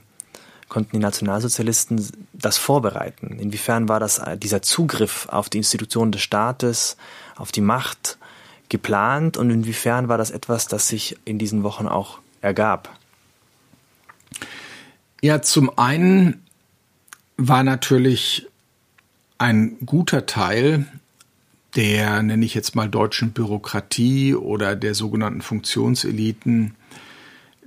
konnten 0.74 0.98
die 0.98 1.00
Nationalsozialisten 1.00 2.04
das 2.34 2.58
vorbereiten? 2.58 3.38
Inwiefern 3.39 3.88
war 3.88 4.00
das 4.00 4.17
äh, 4.17 4.38
dieser 4.38 4.63
Zugriff 4.63 5.28
auf 5.30 5.48
die 5.48 5.60
Institutionen 5.60 6.12
des 6.12 6.24
Staates, 6.24 6.98
auf 7.36 7.52
die 7.52 7.62
Macht 7.62 8.17
geplant 8.69 9.38
und 9.38 9.49
inwiefern 9.49 10.08
war 10.08 10.17
das 10.17 10.32
etwas, 10.32 10.67
das 10.67 10.88
sich 10.88 11.17
in 11.26 11.38
diesen 11.38 11.63
Wochen 11.63 11.88
auch 11.88 12.19
ergab? 12.41 12.97
Ja, 15.21 15.41
zum 15.41 15.78
einen 15.78 16.43
war 17.38 17.63
natürlich 17.63 18.47
ein 19.38 19.78
guter 19.86 20.26
Teil 20.26 20.86
der, 21.76 22.21
nenne 22.21 22.45
ich 22.45 22.54
jetzt 22.54 22.76
mal, 22.76 22.88
deutschen 22.88 23.32
Bürokratie 23.32 24.36
oder 24.36 24.76
der 24.76 24.93
sogenannten 24.93 25.41
Funktionseliten, 25.41 26.76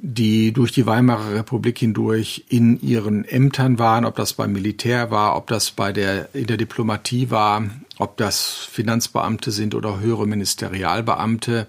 die 0.08 0.52
durch 0.52 0.70
die 0.70 0.86
Weimarer 0.86 1.34
Republik 1.34 1.78
hindurch 1.78 2.44
in 2.48 2.80
ihren 2.80 3.24
Ämtern 3.24 3.80
waren, 3.80 4.04
ob 4.04 4.14
das 4.14 4.34
beim 4.34 4.52
Militär 4.52 5.10
war, 5.10 5.36
ob 5.36 5.48
das 5.48 5.72
bei 5.72 5.92
der, 5.92 6.32
in 6.32 6.46
der 6.46 6.56
Diplomatie 6.56 7.32
war, 7.32 7.64
ob 7.98 8.16
das 8.16 8.68
Finanzbeamte 8.70 9.50
sind 9.50 9.74
oder 9.74 9.98
höhere 9.98 10.28
Ministerialbeamte. 10.28 11.66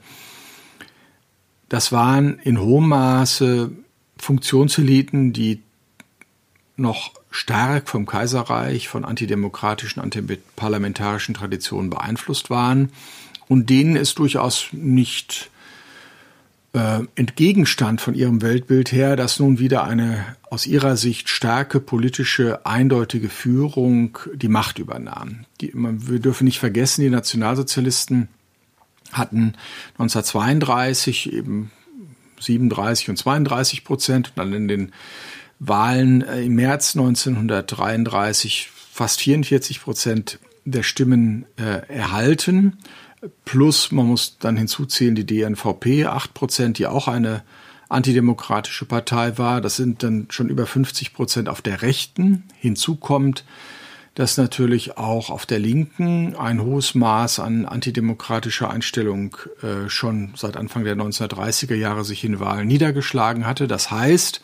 Das 1.68 1.92
waren 1.92 2.38
in 2.38 2.60
hohem 2.62 2.90
Maße 2.90 3.72
Funktionseliten, 4.20 5.34
die 5.34 5.64
noch 6.76 7.14
stark 7.32 7.90
vom 7.90 8.06
Kaiserreich, 8.06 8.88
von 8.88 9.04
antidemokratischen, 9.04 10.00
antiparlamentarischen 10.00 11.34
Traditionen 11.34 11.90
beeinflusst 11.90 12.52
waren 12.52 12.92
und 13.48 13.72
denen 13.72 13.96
es 13.96 14.14
durchaus 14.14 14.68
nicht 14.74 15.50
äh, 16.78 17.02
entgegenstand 17.16 18.02
von 18.02 18.14
ihrem 18.14 18.42
Weltbild 18.42 18.92
her, 18.92 19.16
dass 19.16 19.40
nun 19.40 19.60
wieder 19.60 19.84
eine 19.84 20.24
aus 20.50 20.68
ihrer 20.68 20.96
Sicht 20.96 21.28
starke 21.28 21.80
politische, 21.80 22.66
eindeutige 22.66 23.30
Führung 23.30 24.18
die 24.34 24.48
Macht 24.48 24.80
übernahm. 24.80 25.46
Die, 25.60 25.72
wir 25.74 26.20
dürfen 26.20 26.46
nicht 26.46 26.60
vergessen, 26.60 27.02
die 27.02 27.10
Nationalsozialisten 27.10 28.30
hatten 29.12 29.54
1932 29.94 31.34
eben 31.34 31.72
37 32.40 33.10
und 33.10 33.18
32 33.18 33.84
Prozent 33.84 34.30
und 34.30 34.38
dann 34.38 34.54
in 34.54 34.68
den 34.68 34.92
Wahlen 35.60 36.22
äh, 36.22 36.44
im 36.44 36.56
März 36.56 36.96
1933 36.96 38.70
fast 38.92 39.20
44 39.22 39.82
Prozent 39.82 40.40
der 40.64 40.84
Stimmen 40.84 41.46
äh, 41.58 41.88
erhalten. 41.92 42.78
Plus, 43.46 43.92
man 43.92 44.06
muss 44.08 44.38
dann 44.40 44.58
hinzuzählen, 44.58 45.16
die 45.16 45.26
DNVP, 45.26 46.06
8 46.06 46.34
Prozent, 46.34 46.78
die 46.78 46.88
auch 46.88 47.08
eine 47.08 47.44
antidemokratische 47.90 48.86
Partei 48.86 49.38
war. 49.38 49.62
Das 49.62 49.76
sind 49.76 50.04
dann 50.04 50.28
schon 50.30 50.50
über 50.50 50.66
50 50.66 51.14
Prozent 51.14 51.50
auf 51.50 51.62
der 51.62 51.82
Rechten. 51.82 52.44
Hinzu 52.60 52.96
kommt, 52.96 53.44
dass 54.14 54.38
natürlich 54.38 54.98
auch 54.98 55.30
auf 55.30 55.46
der 55.46 55.60
Linken 55.60 56.36
ein 56.36 56.62
hohes 56.62 56.96
Maß 56.96 57.40
an 57.40 57.66
antidemokratischer 57.66 58.70
Einstellung 58.70 59.38
äh, 59.62 59.90
schon 59.90 60.34
seit 60.36 60.58
Anfang 60.58 60.84
der 60.84 60.96
1930er 60.96 61.76
Jahre 61.76 62.04
sich 62.04 62.24
in 62.24 62.40
Wahlen 62.40 62.68
niedergeschlagen 62.68 63.46
hatte. 63.46 63.68
Das 63.68 63.90
heißt, 63.90 64.42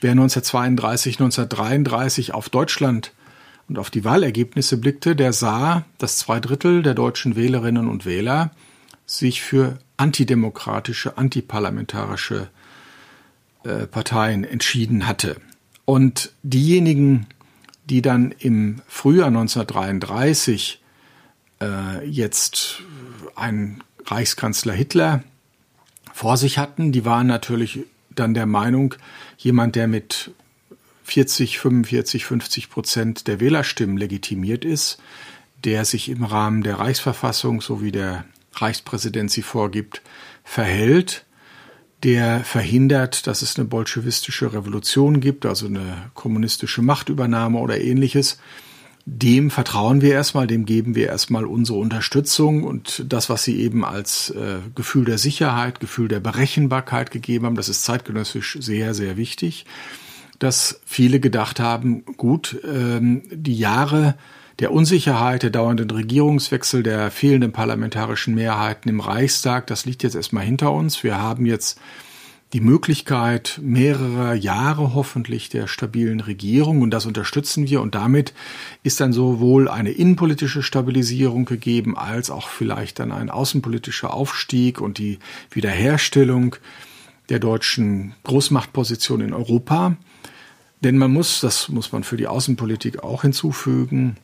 Wer 0.00 0.10
1932, 0.10 1.14
1933 1.16 2.34
auf 2.34 2.50
Deutschland 2.50 3.12
und 3.68 3.78
auf 3.78 3.90
die 3.90 4.04
Wahlergebnisse 4.04 4.76
blickte, 4.78 5.16
der 5.16 5.32
sah, 5.32 5.84
dass 5.98 6.18
zwei 6.18 6.40
Drittel 6.40 6.82
der 6.82 6.94
deutschen 6.94 7.36
Wählerinnen 7.36 7.88
und 7.88 8.06
Wähler 8.06 8.50
sich 9.06 9.42
für 9.42 9.78
antidemokratische, 9.96 11.18
antiparlamentarische 11.18 12.48
äh, 13.64 13.86
Parteien 13.86 14.44
entschieden 14.44 15.06
hatte. 15.06 15.36
Und 15.84 16.32
diejenigen, 16.42 17.26
die 17.88 18.02
dann 18.02 18.32
im 18.32 18.82
Frühjahr 18.86 19.28
1933 19.28 20.82
äh, 21.60 22.06
jetzt 22.08 22.82
einen 23.34 23.82
Reichskanzler 24.04 24.72
Hitler 24.72 25.22
vor 26.12 26.36
sich 26.36 26.58
hatten, 26.58 26.92
die 26.92 27.04
waren 27.04 27.26
natürlich 27.26 27.80
dann 28.10 28.34
der 28.34 28.46
Meinung, 28.46 28.94
jemand, 29.38 29.76
der 29.76 29.88
mit 29.88 30.30
40, 31.06 31.60
45, 31.60 32.26
50 32.26 32.68
Prozent 32.68 33.28
der 33.28 33.38
Wählerstimmen 33.38 33.96
legitimiert 33.96 34.64
ist, 34.64 34.98
der 35.64 35.84
sich 35.84 36.08
im 36.08 36.24
Rahmen 36.24 36.64
der 36.64 36.80
Reichsverfassung, 36.80 37.60
so 37.60 37.80
wie 37.80 37.92
der 37.92 38.24
Reichspräsident 38.54 39.30
sie 39.30 39.42
vorgibt, 39.42 40.02
verhält, 40.42 41.24
der 42.02 42.40
verhindert, 42.40 43.28
dass 43.28 43.42
es 43.42 43.56
eine 43.56 43.66
bolschewistische 43.66 44.52
Revolution 44.52 45.20
gibt, 45.20 45.46
also 45.46 45.66
eine 45.66 46.10
kommunistische 46.14 46.82
Machtübernahme 46.82 47.58
oder 47.58 47.80
ähnliches, 47.80 48.38
dem 49.04 49.52
vertrauen 49.52 50.00
wir 50.00 50.12
erstmal, 50.12 50.48
dem 50.48 50.66
geben 50.66 50.96
wir 50.96 51.06
erstmal 51.06 51.46
unsere 51.46 51.78
Unterstützung 51.78 52.64
und 52.64 53.04
das, 53.08 53.30
was 53.30 53.44
Sie 53.44 53.60
eben 53.60 53.84
als 53.84 54.30
äh, 54.30 54.58
Gefühl 54.74 55.04
der 55.04 55.18
Sicherheit, 55.18 55.78
Gefühl 55.78 56.08
der 56.08 56.18
Berechenbarkeit 56.18 57.12
gegeben 57.12 57.46
haben, 57.46 57.54
das 57.54 57.68
ist 57.68 57.84
zeitgenössisch 57.84 58.58
sehr, 58.60 58.92
sehr 58.92 59.16
wichtig, 59.16 59.66
dass 60.38 60.80
viele 60.84 61.20
gedacht 61.20 61.60
haben, 61.60 62.04
gut, 62.16 62.60
ähm, 62.64 63.22
die 63.30 63.56
Jahre 63.56 64.16
der 64.58 64.72
Unsicherheit, 64.72 65.42
der 65.42 65.50
dauernden 65.50 65.90
Regierungswechsel, 65.90 66.82
der 66.82 67.10
fehlenden 67.10 67.52
parlamentarischen 67.52 68.34
Mehrheiten 68.34 68.88
im 68.88 69.00
Reichstag, 69.00 69.66
das 69.66 69.84
liegt 69.84 70.02
jetzt 70.02 70.14
erstmal 70.14 70.44
hinter 70.44 70.72
uns. 70.72 71.02
Wir 71.02 71.18
haben 71.18 71.44
jetzt 71.44 71.78
die 72.52 72.60
Möglichkeit 72.60 73.60
mehrerer 73.62 74.34
Jahre 74.34 74.94
hoffentlich 74.94 75.48
der 75.48 75.66
stabilen 75.66 76.20
Regierung 76.20 76.80
und 76.80 76.90
das 76.90 77.04
unterstützen 77.04 77.68
wir 77.68 77.80
und 77.80 77.94
damit 77.94 78.32
ist 78.82 79.00
dann 79.00 79.12
sowohl 79.12 79.68
eine 79.68 79.90
innenpolitische 79.90 80.62
Stabilisierung 80.62 81.44
gegeben 81.44 81.98
als 81.98 82.30
auch 82.30 82.48
vielleicht 82.48 83.00
dann 83.00 83.10
ein 83.10 83.30
außenpolitischer 83.30 84.14
Aufstieg 84.14 84.80
und 84.80 84.98
die 84.98 85.18
Wiederherstellung 85.50 86.56
der 87.28 87.40
deutschen 87.40 88.14
Großmachtposition 88.22 89.20
in 89.20 89.34
Europa. 89.34 89.96
Denn 90.80 90.98
man 90.98 91.12
muss, 91.12 91.40
das 91.40 91.68
muss 91.68 91.92
man 91.92 92.04
für 92.04 92.16
die 92.16 92.26
Außenpolitik 92.26 93.02
auch 93.02 93.22
hinzufügen, 93.22 94.16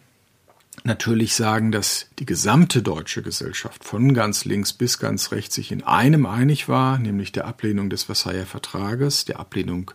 natürlich 0.85 1.35
sagen, 1.35 1.73
dass 1.73 2.09
die 2.19 2.27
gesamte 2.27 2.83
deutsche 2.83 3.23
Gesellschaft 3.23 3.85
von 3.85 4.15
ganz 4.15 4.45
links 4.45 4.73
bis 4.73 4.99
ganz 4.99 5.33
rechts 5.33 5.55
sich 5.55 5.73
in 5.73 5.83
einem 5.83 6.27
einig 6.27 6.69
war, 6.69 6.99
nämlich 6.99 7.33
der 7.33 7.47
Ablehnung 7.47 7.91
des 7.91 8.05
Versailler 8.05 8.47
Vertrages, 8.47 9.25
der 9.25 9.39
Ablehnung 9.39 9.93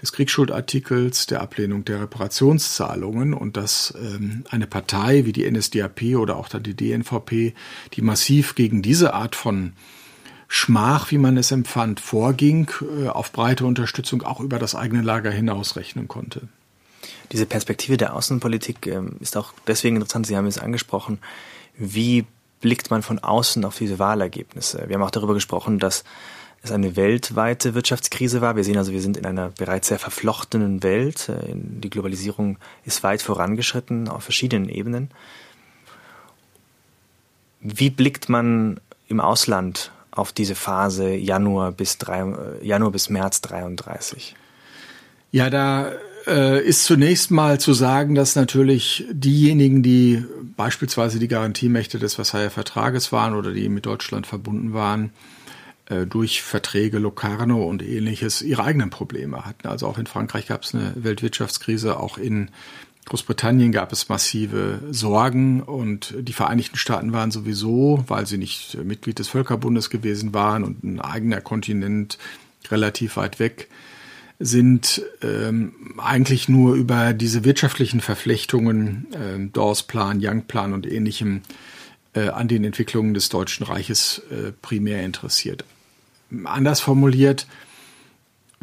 des 0.00 0.12
Kriegsschuldartikels, 0.12 1.26
der 1.26 1.40
Ablehnung 1.40 1.84
der 1.84 2.02
Reparationszahlungen 2.02 3.32
und 3.32 3.56
dass 3.56 3.94
ähm, 4.00 4.44
eine 4.50 4.66
Partei 4.66 5.24
wie 5.24 5.32
die 5.32 5.50
NSDAP 5.50 6.16
oder 6.16 6.36
auch 6.36 6.48
dann 6.48 6.62
die 6.62 6.74
DNVP, 6.74 7.54
die 7.94 8.02
massiv 8.02 8.54
gegen 8.54 8.82
diese 8.82 9.14
Art 9.14 9.36
von 9.36 9.72
Schmach, 10.48 11.10
wie 11.10 11.18
man 11.18 11.36
es 11.36 11.50
empfand, 11.50 12.00
vorging, 12.00 12.70
äh, 12.82 13.08
auf 13.08 13.32
breite 13.32 13.66
Unterstützung 13.66 14.22
auch 14.22 14.40
über 14.40 14.58
das 14.58 14.74
eigene 14.74 15.02
Lager 15.02 15.30
hinaus 15.30 15.76
rechnen 15.76 16.08
konnte. 16.08 16.42
Diese 17.32 17.46
Perspektive 17.46 17.96
der 17.96 18.14
Außenpolitik 18.14 18.86
ähm, 18.86 19.16
ist 19.20 19.36
auch 19.36 19.52
deswegen 19.66 19.96
interessant, 19.96 20.26
Sie 20.26 20.36
haben 20.36 20.46
es 20.46 20.58
angesprochen, 20.58 21.18
wie 21.76 22.24
blickt 22.60 22.90
man 22.90 23.02
von 23.02 23.18
außen 23.18 23.64
auf 23.64 23.78
diese 23.78 23.98
Wahlergebnisse? 23.98 24.84
Wir 24.86 24.94
haben 24.94 25.02
auch 25.02 25.10
darüber 25.10 25.34
gesprochen, 25.34 25.78
dass 25.78 26.04
es 26.62 26.72
eine 26.72 26.96
weltweite 26.96 27.74
Wirtschaftskrise 27.74 28.40
war. 28.40 28.56
Wir 28.56 28.64
sehen 28.64 28.78
also, 28.78 28.92
wir 28.92 29.02
sind 29.02 29.16
in 29.16 29.26
einer 29.26 29.50
bereits 29.50 29.88
sehr 29.88 29.98
verflochtenen 29.98 30.82
Welt. 30.82 31.28
Äh, 31.28 31.54
die 31.54 31.90
Globalisierung 31.90 32.58
ist 32.84 33.02
weit 33.02 33.22
vorangeschritten 33.22 34.08
auf 34.08 34.24
verschiedenen 34.24 34.68
Ebenen. 34.68 35.10
Wie 37.60 37.90
blickt 37.90 38.28
man 38.28 38.80
im 39.08 39.20
Ausland 39.20 39.90
auf 40.14 40.32
diese 40.32 40.54
Phase 40.54 41.14
Januar 41.14 41.72
bis, 41.72 41.98
drei, 41.98 42.20
äh, 42.20 42.66
Januar 42.66 42.92
bis 42.92 43.10
März 43.10 43.40
33? 43.40 44.34
Ja, 45.32 45.50
da 45.50 45.92
äh, 46.26 46.64
ist 46.64 46.84
zunächst 46.84 47.30
mal 47.30 47.58
zu 47.58 47.72
sagen, 47.72 48.14
dass 48.14 48.36
natürlich 48.36 49.04
diejenigen, 49.10 49.82
die 49.82 50.24
beispielsweise 50.56 51.18
die 51.18 51.28
Garantiemächte 51.28 51.98
des 51.98 52.14
Versailler 52.14 52.50
Vertrages 52.50 53.12
waren 53.12 53.34
oder 53.34 53.52
die 53.52 53.68
mit 53.68 53.86
Deutschland 53.86 54.26
verbunden 54.26 54.72
waren, 54.72 55.10
äh, 55.86 56.06
durch 56.06 56.42
Verträge 56.42 56.98
Locarno 56.98 57.64
und 57.64 57.82
ähnliches 57.82 58.42
ihre 58.42 58.64
eigenen 58.64 58.90
Probleme 58.90 59.44
hatten. 59.44 59.66
Also 59.66 59.86
auch 59.86 59.98
in 59.98 60.06
Frankreich 60.06 60.46
gab 60.46 60.62
es 60.62 60.74
eine 60.74 60.92
Weltwirtschaftskrise, 60.94 61.98
auch 61.98 62.16
in 62.16 62.50
Großbritannien 63.06 63.70
gab 63.70 63.92
es 63.92 64.08
massive 64.08 64.80
Sorgen 64.90 65.62
und 65.62 66.14
die 66.18 66.32
Vereinigten 66.32 66.76
Staaten 66.76 67.12
waren 67.12 67.30
sowieso, 67.30 68.02
weil 68.08 68.26
sie 68.26 68.38
nicht 68.38 68.78
Mitglied 68.82 69.18
des 69.18 69.28
Völkerbundes 69.28 69.90
gewesen 69.90 70.32
waren 70.32 70.64
und 70.64 70.84
ein 70.84 71.00
eigener 71.00 71.40
Kontinent 71.42 72.18
relativ 72.70 73.16
weit 73.16 73.38
weg, 73.38 73.68
sind 74.38 75.02
ähm, 75.22 75.74
eigentlich 75.98 76.48
nur 76.48 76.74
über 76.74 77.12
diese 77.12 77.44
wirtschaftlichen 77.44 78.00
Verflechtungen, 78.00 79.06
äh, 79.12 79.50
Dawes-Plan, 79.52 80.18
Young-Plan 80.20 80.72
und 80.72 80.90
ähnlichem 80.90 81.42
äh, 82.14 82.28
an 82.28 82.48
den 82.48 82.64
Entwicklungen 82.64 83.14
des 83.14 83.28
Deutschen 83.28 83.64
Reiches 83.64 84.22
äh, 84.30 84.52
primär 84.62 85.04
interessiert. 85.04 85.64
Anders 86.44 86.80
formuliert, 86.80 87.46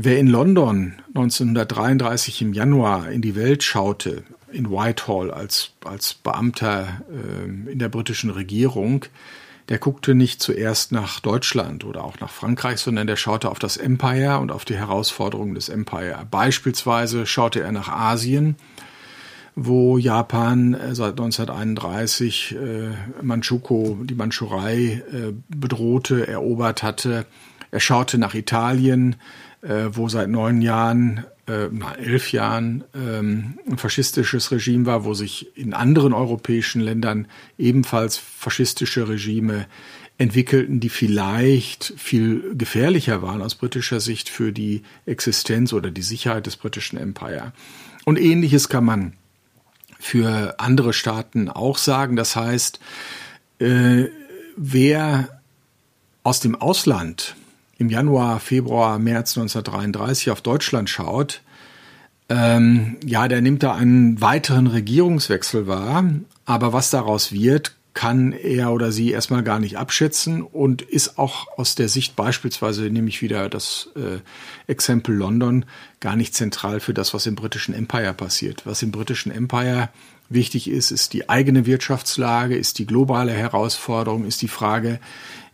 Wer 0.03 0.17
in 0.17 0.25
London 0.25 0.95
1933 1.09 2.41
im 2.41 2.53
Januar 2.53 3.11
in 3.11 3.21
die 3.21 3.35
Welt 3.35 3.61
schaute, 3.61 4.23
in 4.51 4.71
Whitehall 4.71 5.29
als, 5.29 5.73
als 5.85 6.15
Beamter 6.15 7.03
äh, 7.11 7.71
in 7.71 7.77
der 7.77 7.89
britischen 7.89 8.31
Regierung, 8.31 9.05
der 9.69 9.77
guckte 9.77 10.15
nicht 10.15 10.41
zuerst 10.41 10.91
nach 10.91 11.19
Deutschland 11.19 11.83
oder 11.83 12.03
auch 12.03 12.19
nach 12.19 12.31
Frankreich, 12.31 12.79
sondern 12.79 13.05
der 13.05 13.15
schaute 13.15 13.51
auf 13.51 13.59
das 13.59 13.77
Empire 13.77 14.39
und 14.39 14.51
auf 14.51 14.65
die 14.65 14.75
Herausforderungen 14.75 15.53
des 15.53 15.69
Empire. 15.69 16.25
Beispielsweise 16.31 17.27
schaute 17.27 17.61
er 17.61 17.71
nach 17.71 17.87
Asien, 17.87 18.55
wo 19.55 19.99
Japan 19.99 20.73
äh, 20.73 20.95
seit 20.95 21.11
1931 21.11 22.55
äh, 22.55 22.89
Manchukuo, 23.21 23.99
die 24.01 24.15
Mandschurei 24.15 25.03
äh, 25.13 25.33
bedrohte, 25.47 26.27
erobert 26.27 26.81
hatte. 26.81 27.27
Er 27.69 27.79
schaute 27.79 28.17
nach 28.17 28.33
Italien, 28.33 29.15
äh, 29.61 29.89
wo 29.91 30.09
seit 30.09 30.29
neun 30.29 30.61
Jahren 30.61 31.25
äh, 31.47 31.69
elf 31.97 32.31
Jahren 32.31 32.83
ähm, 32.95 33.59
ein 33.67 33.77
faschistisches 33.77 34.51
Regime 34.51 34.85
war, 34.85 35.05
wo 35.05 35.13
sich 35.13 35.55
in 35.57 35.73
anderen 35.73 36.13
europäischen 36.13 36.81
Ländern 36.81 37.27
ebenfalls 37.57 38.17
faschistische 38.17 39.09
Regime 39.09 39.67
entwickelten, 40.17 40.79
die 40.79 40.89
vielleicht 40.89 41.93
viel 41.97 42.55
gefährlicher 42.55 43.21
waren 43.21 43.41
aus 43.41 43.55
britischer 43.55 43.99
Sicht 43.99 44.29
für 44.29 44.51
die 44.51 44.83
Existenz 45.05 45.73
oder 45.73 45.89
die 45.89 46.03
Sicherheit 46.03 46.45
des 46.45 46.57
britischen 46.57 46.97
Empire. 46.97 47.53
Und 48.05 48.19
ähnliches 48.19 48.69
kann 48.69 48.85
man 48.85 49.13
für 49.99 50.59
andere 50.59 50.93
Staaten 50.93 51.49
auch 51.49 51.77
sagen. 51.77 52.15
Das 52.15 52.35
heißt, 52.35 52.79
äh, 53.59 54.05
wer 54.57 55.41
aus 56.23 56.39
dem 56.39 56.55
Ausland 56.55 57.35
im 57.81 57.89
Januar, 57.89 58.39
Februar, 58.39 58.99
März 58.99 59.35
1933 59.37 60.29
auf 60.29 60.41
Deutschland 60.41 60.87
schaut, 60.87 61.41
ähm, 62.29 62.97
ja, 63.03 63.27
der 63.27 63.41
nimmt 63.41 63.63
da 63.63 63.73
einen 63.73 64.21
weiteren 64.21 64.67
Regierungswechsel 64.67 65.65
wahr. 65.65 66.05
Aber 66.45 66.73
was 66.73 66.91
daraus 66.91 67.31
wird, 67.31 67.75
kann 67.93 68.33
er 68.33 68.71
oder 68.71 68.91
sie 68.91 69.11
erstmal 69.11 69.41
gar 69.43 69.59
nicht 69.59 69.77
abschätzen 69.77 70.43
und 70.43 70.83
ist 70.83 71.17
auch 71.17 71.47
aus 71.57 71.73
der 71.73 71.89
Sicht 71.89 72.15
beispielsweise, 72.15 72.83
nehme 72.83 73.09
ich 73.09 73.21
wieder 73.23 73.49
das 73.49 73.89
äh, 73.95 74.19
Exempel 74.71 75.15
London, 75.15 75.65
gar 75.99 76.15
nicht 76.15 76.35
zentral 76.35 76.79
für 76.79 76.93
das, 76.93 77.15
was 77.15 77.25
im 77.25 77.35
britischen 77.35 77.73
Empire 77.73 78.13
passiert. 78.13 78.61
Was 78.65 78.83
im 78.83 78.91
britischen 78.91 79.31
Empire 79.31 79.89
wichtig 80.33 80.69
ist, 80.69 80.91
ist 80.91 81.13
die 81.13 81.29
eigene 81.29 81.65
Wirtschaftslage, 81.65 82.55
ist 82.55 82.79
die 82.79 82.85
globale 82.85 83.31
Herausforderung, 83.31 84.25
ist 84.25 84.41
die 84.41 84.47
Frage, 84.47 84.99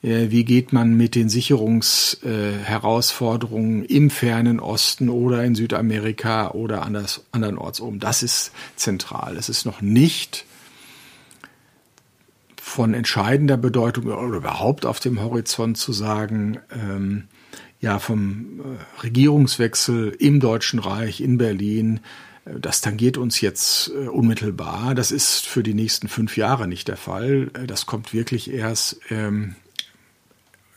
äh, 0.03 0.27
wie 0.29 0.43
geht 0.43 0.73
man 0.73 0.95
mit 0.95 1.15
den 1.15 1.29
Sicherungsherausforderungen 1.29 3.85
im 3.85 4.09
fernen 4.09 4.59
Osten 4.59 5.09
oder 5.09 5.43
in 5.43 5.55
Südamerika 5.55 6.51
oder 6.51 6.83
anders, 6.83 7.23
andernorts 7.31 7.79
um. 7.79 7.99
Das 7.99 8.23
ist 8.23 8.51
zentral. 8.75 9.37
Es 9.37 9.47
ist 9.49 9.65
noch 9.65 9.81
nicht 9.81 10.45
von 12.61 12.93
entscheidender 12.93 13.57
Bedeutung 13.57 14.05
oder 14.05 14.37
überhaupt 14.37 14.85
auf 14.85 14.99
dem 14.99 15.19
Horizont 15.21 15.77
zu 15.77 15.93
sagen, 15.93 16.59
ähm, 16.71 17.23
ja, 17.79 17.99
vom 17.99 18.59
äh, 18.59 18.63
Regierungswechsel 19.03 20.15
im 20.19 20.39
Deutschen 20.39 20.79
Reich, 20.79 21.21
in 21.21 21.37
Berlin, 21.37 21.97
äh, 21.97 21.99
das 22.59 22.81
tangiert 22.81 23.17
uns 23.17 23.41
jetzt 23.41 23.89
äh, 23.89 24.07
unmittelbar. 24.07 24.95
Das 24.95 25.11
ist 25.11 25.45
für 25.45 25.63
die 25.63 25.73
nächsten 25.73 26.07
fünf 26.07 26.37
Jahre 26.37 26.67
nicht 26.67 26.87
der 26.87 26.97
Fall. 26.97 27.51
Äh, 27.53 27.67
das 27.67 27.85
kommt 27.85 28.13
wirklich 28.13 28.51
erst 28.51 28.99
ähm, 29.09 29.55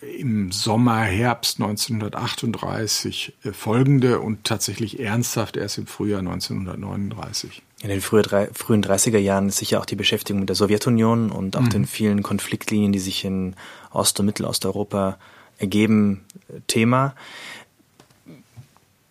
im 0.00 0.50
Sommer, 0.50 1.00
Herbst 1.00 1.60
1938 1.60 3.34
äh, 3.44 3.52
folgende 3.52 4.20
und 4.20 4.44
tatsächlich 4.44 5.00
ernsthaft 5.00 5.56
erst 5.56 5.78
im 5.78 5.86
Frühjahr 5.86 6.20
1939. 6.20 7.62
In 7.82 7.88
den 7.88 8.02
frühen 8.02 8.84
30er 8.84 9.18
Jahren 9.18 9.48
ist 9.48 9.56
sicher 9.56 9.80
auch 9.80 9.86
die 9.86 9.96
Beschäftigung 9.96 10.40
mit 10.40 10.50
der 10.50 10.56
Sowjetunion 10.56 11.30
und 11.30 11.56
auch 11.56 11.62
mhm. 11.62 11.70
den 11.70 11.86
vielen 11.86 12.22
Konfliktlinien, 12.22 12.92
die 12.92 12.98
sich 12.98 13.24
in 13.24 13.56
Ost- 13.90 14.20
und 14.20 14.26
Mittelosteuropa 14.26 15.18
ergeben, 15.56 16.24
Thema. 16.66 17.14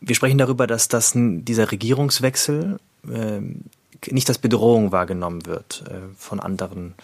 Wir 0.02 0.16
sprechen 0.16 0.38
darüber, 0.38 0.68
dass 0.68 0.88
das, 0.88 1.14
dieser 1.16 1.72
Regierungswechsel 1.72 2.80
äh, 3.08 3.42
nicht 4.12 4.30
als 4.30 4.38
Bedrohung 4.38 4.92
wahrgenommen 4.92 5.46
wird 5.46 5.84
äh, 5.88 6.14
von 6.18 6.40
anderen 6.40 6.96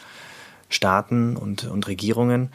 Staaten 0.70 1.36
und, 1.36 1.66
und 1.66 1.88
Regierungen. 1.88 2.52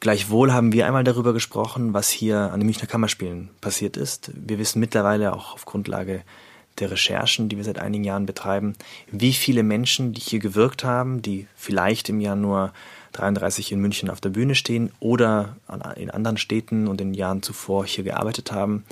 Gleichwohl 0.00 0.52
haben 0.52 0.72
wir 0.72 0.86
einmal 0.86 1.04
darüber 1.04 1.32
gesprochen, 1.32 1.94
was 1.94 2.08
hier 2.08 2.52
an 2.52 2.60
den 2.60 2.66
Münchner 2.66 2.86
Kammerspielen 2.86 3.50
passiert 3.60 3.96
ist. 3.96 4.30
Wir 4.34 4.58
wissen 4.58 4.80
mittlerweile 4.80 5.32
auch 5.32 5.54
auf 5.54 5.64
Grundlage 5.64 6.22
der 6.78 6.90
Recherchen, 6.92 7.48
die 7.48 7.56
wir 7.56 7.64
seit 7.64 7.80
einigen 7.80 8.04
Jahren 8.04 8.26
betreiben, 8.26 8.74
wie 9.10 9.32
viele 9.32 9.64
Menschen, 9.64 10.12
die 10.12 10.20
hier 10.20 10.38
gewirkt 10.38 10.84
haben, 10.84 11.22
die 11.22 11.48
vielleicht 11.56 12.08
im 12.08 12.20
Januar 12.20 12.72
33 13.12 13.72
in 13.72 13.80
München 13.80 14.10
auf 14.10 14.20
der 14.20 14.28
Bühne 14.28 14.54
stehen 14.54 14.92
oder 15.00 15.56
in 15.96 16.10
anderen 16.10 16.36
Städten 16.36 16.86
und 16.86 17.00
in 17.00 17.14
Jahren 17.14 17.42
zuvor 17.42 17.84
hier 17.84 18.04
gearbeitet 18.04 18.52
haben, 18.52 18.84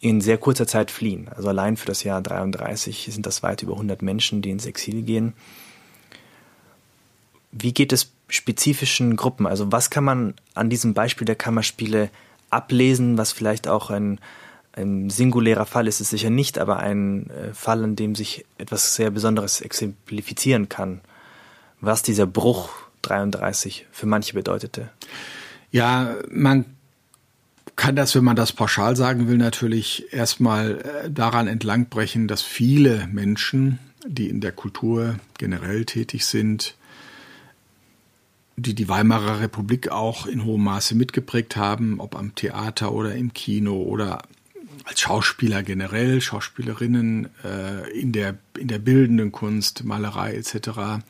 in 0.00 0.22
sehr 0.22 0.38
kurzer 0.38 0.66
Zeit 0.66 0.90
fliehen. 0.90 1.28
Also 1.28 1.48
allein 1.48 1.76
für 1.76 1.86
das 1.86 2.02
Jahr 2.02 2.22
33 2.22 3.10
sind 3.12 3.26
das 3.26 3.42
weit 3.42 3.62
über 3.62 3.74
100 3.74 4.00
Menschen, 4.00 4.40
die 4.40 4.50
ins 4.50 4.66
Exil 4.66 5.02
gehen. 5.02 5.34
Wie 7.52 7.74
geht 7.74 7.92
es 7.92 8.12
spezifischen 8.28 9.16
Gruppen? 9.16 9.46
Also 9.46 9.70
was 9.70 9.90
kann 9.90 10.04
man 10.04 10.34
an 10.54 10.70
diesem 10.70 10.94
Beispiel 10.94 11.26
der 11.26 11.36
Kammerspiele 11.36 12.08
ablesen, 12.48 13.18
was 13.18 13.32
vielleicht 13.32 13.68
auch 13.68 13.90
ein, 13.90 14.20
ein 14.72 15.10
singulärer 15.10 15.66
Fall 15.66 15.86
ist, 15.86 16.00
es 16.00 16.10
sicher 16.10 16.30
nicht, 16.30 16.58
aber 16.58 16.78
ein 16.78 17.28
äh, 17.30 17.52
Fall, 17.52 17.84
in 17.84 17.96
dem 17.96 18.14
sich 18.14 18.46
etwas 18.56 18.94
sehr 18.94 19.10
Besonderes 19.10 19.60
exemplifizieren 19.60 20.70
kann, 20.70 21.02
was 21.80 22.02
dieser 22.02 22.26
Bruch 22.26 22.70
33 23.02 23.86
für 23.90 24.06
manche 24.06 24.32
bedeutete? 24.32 24.90
Ja, 25.70 26.16
man 26.30 26.64
kann 27.80 27.96
das, 27.96 28.14
wenn 28.14 28.24
man 28.24 28.36
das 28.36 28.52
pauschal 28.52 28.94
sagen 28.94 29.26
will, 29.26 29.38
natürlich 29.38 30.12
erstmal 30.12 30.82
äh, 30.82 31.10
daran 31.10 31.48
entlangbrechen, 31.48 32.28
dass 32.28 32.42
viele 32.42 33.08
Menschen, 33.10 33.78
die 34.06 34.28
in 34.28 34.42
der 34.42 34.52
Kultur 34.52 35.18
generell 35.38 35.86
tätig 35.86 36.26
sind, 36.26 36.74
die 38.56 38.74
die 38.74 38.90
Weimarer 38.90 39.40
Republik 39.40 39.88
auch 39.88 40.26
in 40.26 40.44
hohem 40.44 40.62
Maße 40.62 40.94
mitgeprägt 40.94 41.56
haben, 41.56 42.00
ob 42.00 42.16
am 42.16 42.34
Theater 42.34 42.92
oder 42.92 43.14
im 43.14 43.32
Kino 43.32 43.80
oder 43.80 44.24
als 44.84 45.00
Schauspieler 45.00 45.62
generell, 45.62 46.20
Schauspielerinnen 46.20 47.30
äh, 47.42 47.98
in, 47.98 48.12
der, 48.12 48.36
in 48.58 48.68
der 48.68 48.78
bildenden 48.78 49.32
Kunst, 49.32 49.84
Malerei 49.84 50.34
etc. 50.34 51.00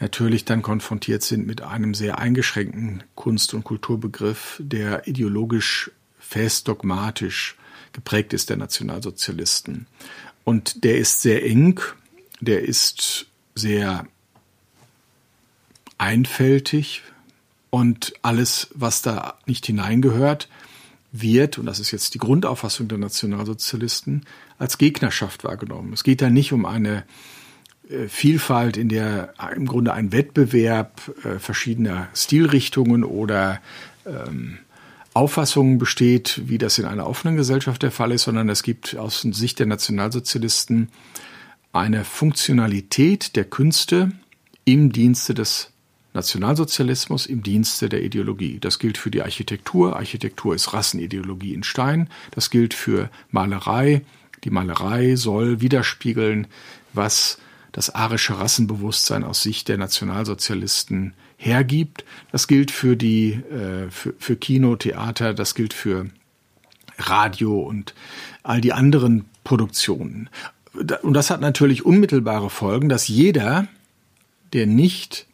natürlich 0.00 0.44
dann 0.44 0.62
konfrontiert 0.62 1.22
sind 1.22 1.46
mit 1.46 1.62
einem 1.62 1.94
sehr 1.94 2.18
eingeschränkten 2.18 3.04
Kunst- 3.14 3.54
und 3.54 3.64
Kulturbegriff, 3.64 4.60
der 4.62 5.06
ideologisch 5.06 5.90
fest 6.18 6.68
dogmatisch 6.68 7.56
geprägt 7.92 8.32
ist 8.32 8.50
der 8.50 8.56
Nationalsozialisten. 8.56 9.86
Und 10.42 10.84
der 10.84 10.98
ist 10.98 11.22
sehr 11.22 11.44
eng, 11.44 11.80
der 12.40 12.62
ist 12.62 13.26
sehr 13.54 14.06
einfältig 15.96 17.02
und 17.70 18.14
alles, 18.22 18.68
was 18.74 19.02
da 19.02 19.38
nicht 19.46 19.66
hineingehört, 19.66 20.48
wird, 21.12 21.58
und 21.58 21.66
das 21.66 21.78
ist 21.78 21.92
jetzt 21.92 22.14
die 22.14 22.18
Grundauffassung 22.18 22.88
der 22.88 22.98
Nationalsozialisten, 22.98 24.26
als 24.58 24.78
Gegnerschaft 24.78 25.44
wahrgenommen. 25.44 25.92
Es 25.92 26.02
geht 26.02 26.20
da 26.20 26.28
nicht 26.28 26.52
um 26.52 26.66
eine 26.66 27.04
Vielfalt, 28.08 28.76
in 28.76 28.88
der 28.88 29.34
im 29.54 29.66
Grunde 29.66 29.92
ein 29.92 30.12
Wettbewerb 30.12 31.02
äh, 31.24 31.38
verschiedener 31.38 32.08
Stilrichtungen 32.14 33.04
oder 33.04 33.60
ähm, 34.06 34.58
Auffassungen 35.12 35.78
besteht, 35.78 36.42
wie 36.46 36.58
das 36.58 36.78
in 36.78 36.86
einer 36.86 37.06
offenen 37.06 37.36
Gesellschaft 37.36 37.82
der 37.82 37.92
Fall 37.92 38.10
ist, 38.12 38.24
sondern 38.24 38.48
es 38.48 38.62
gibt 38.62 38.96
aus 38.96 39.20
Sicht 39.20 39.58
der 39.58 39.66
Nationalsozialisten 39.66 40.88
eine 41.72 42.04
Funktionalität 42.04 43.36
der 43.36 43.44
Künste 43.44 44.12
im 44.64 44.92
Dienste 44.92 45.34
des 45.34 45.70
Nationalsozialismus 46.14 47.26
im 47.26 47.42
Dienste 47.42 47.88
der 47.88 48.02
Ideologie. 48.02 48.58
Das 48.60 48.78
gilt 48.78 48.98
für 48.98 49.10
die 49.10 49.22
Architektur. 49.22 49.96
Architektur 49.96 50.54
ist 50.54 50.72
Rassenideologie 50.72 51.54
in 51.54 51.64
Stein. 51.64 52.08
Das 52.30 52.50
gilt 52.50 52.72
für 52.72 53.10
Malerei. 53.30 54.02
Die 54.44 54.50
Malerei 54.50 55.16
soll 55.16 55.60
widerspiegeln, 55.60 56.46
was 56.92 57.38
das 57.74 57.90
arische 57.90 58.38
Rassenbewusstsein 58.38 59.24
aus 59.24 59.42
Sicht 59.42 59.66
der 59.66 59.78
Nationalsozialisten 59.78 61.12
hergibt. 61.36 62.04
Das 62.30 62.46
gilt 62.46 62.70
für 62.70 62.96
die 62.96 63.32
äh, 63.32 63.90
für, 63.90 64.14
für 64.16 64.36
Kino, 64.36 64.76
Theater, 64.76 65.34
das 65.34 65.56
gilt 65.56 65.74
für 65.74 66.06
Radio 66.98 67.60
und 67.60 67.92
all 68.44 68.60
die 68.60 68.72
anderen 68.72 69.24
Produktionen. 69.42 70.30
Und 71.02 71.14
das 71.14 71.30
hat 71.30 71.40
natürlich 71.40 71.84
unmittelbare 71.84 72.48
Folgen, 72.48 72.88
dass 72.88 73.08
jeder, 73.08 73.66
der 74.52 74.66
nicht 74.66 75.26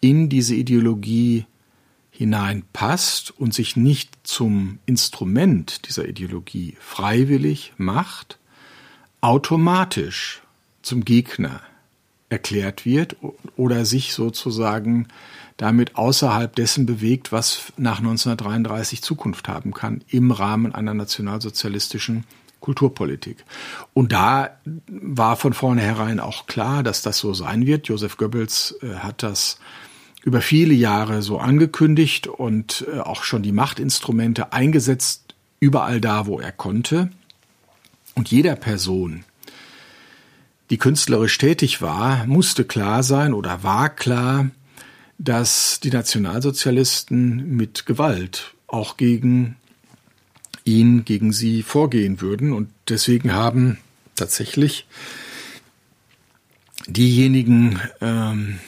in 0.00 0.28
diese 0.28 0.54
Ideologie 0.54 1.44
hineinpasst 2.12 3.32
und 3.36 3.52
sich 3.52 3.74
nicht 3.74 4.16
zum 4.22 4.78
Instrument 4.86 5.88
dieser 5.88 6.08
Ideologie 6.08 6.76
freiwillig 6.78 7.72
macht, 7.78 8.38
automatisch 9.20 10.42
zum 10.88 11.04
Gegner 11.04 11.60
erklärt 12.30 12.84
wird 12.84 13.16
oder 13.56 13.84
sich 13.84 14.14
sozusagen 14.14 15.08
damit 15.56 15.96
außerhalb 15.96 16.54
dessen 16.54 16.86
bewegt, 16.86 17.30
was 17.32 17.72
nach 17.76 17.98
1933 17.98 19.02
Zukunft 19.02 19.48
haben 19.48 19.74
kann 19.74 20.02
im 20.08 20.30
Rahmen 20.30 20.74
einer 20.74 20.94
nationalsozialistischen 20.94 22.24
Kulturpolitik. 22.60 23.44
Und 23.92 24.12
da 24.12 24.50
war 24.88 25.36
von 25.36 25.52
vornherein 25.52 26.20
auch 26.20 26.46
klar, 26.46 26.82
dass 26.82 27.02
das 27.02 27.18
so 27.18 27.34
sein 27.34 27.66
wird. 27.66 27.88
Joseph 27.88 28.16
Goebbels 28.16 28.76
äh, 28.82 28.94
hat 28.94 29.22
das 29.22 29.58
über 30.24 30.40
viele 30.40 30.74
Jahre 30.74 31.22
so 31.22 31.38
angekündigt 31.38 32.26
und 32.26 32.86
äh, 32.92 33.00
auch 33.00 33.22
schon 33.22 33.42
die 33.42 33.52
Machtinstrumente 33.52 34.52
eingesetzt, 34.52 35.34
überall 35.60 36.00
da, 36.00 36.26
wo 36.26 36.40
er 36.40 36.52
konnte. 36.52 37.10
Und 38.14 38.30
jeder 38.30 38.56
Person, 38.56 39.24
die 40.70 40.78
künstlerisch 40.78 41.38
tätig 41.38 41.80
war, 41.80 42.26
musste 42.26 42.64
klar 42.64 43.02
sein 43.02 43.32
oder 43.32 43.62
war 43.62 43.88
klar, 43.88 44.50
dass 45.18 45.80
die 45.80 45.90
Nationalsozialisten 45.90 47.56
mit 47.56 47.86
Gewalt 47.86 48.54
auch 48.66 48.96
gegen 48.96 49.56
ihn, 50.64 51.04
gegen 51.04 51.32
sie 51.32 51.62
vorgehen 51.62 52.20
würden. 52.20 52.52
Und 52.52 52.70
deswegen 52.88 53.32
haben 53.32 53.78
tatsächlich 54.14 54.86
diejenigen, 56.86 57.80
ähm, 58.00 58.58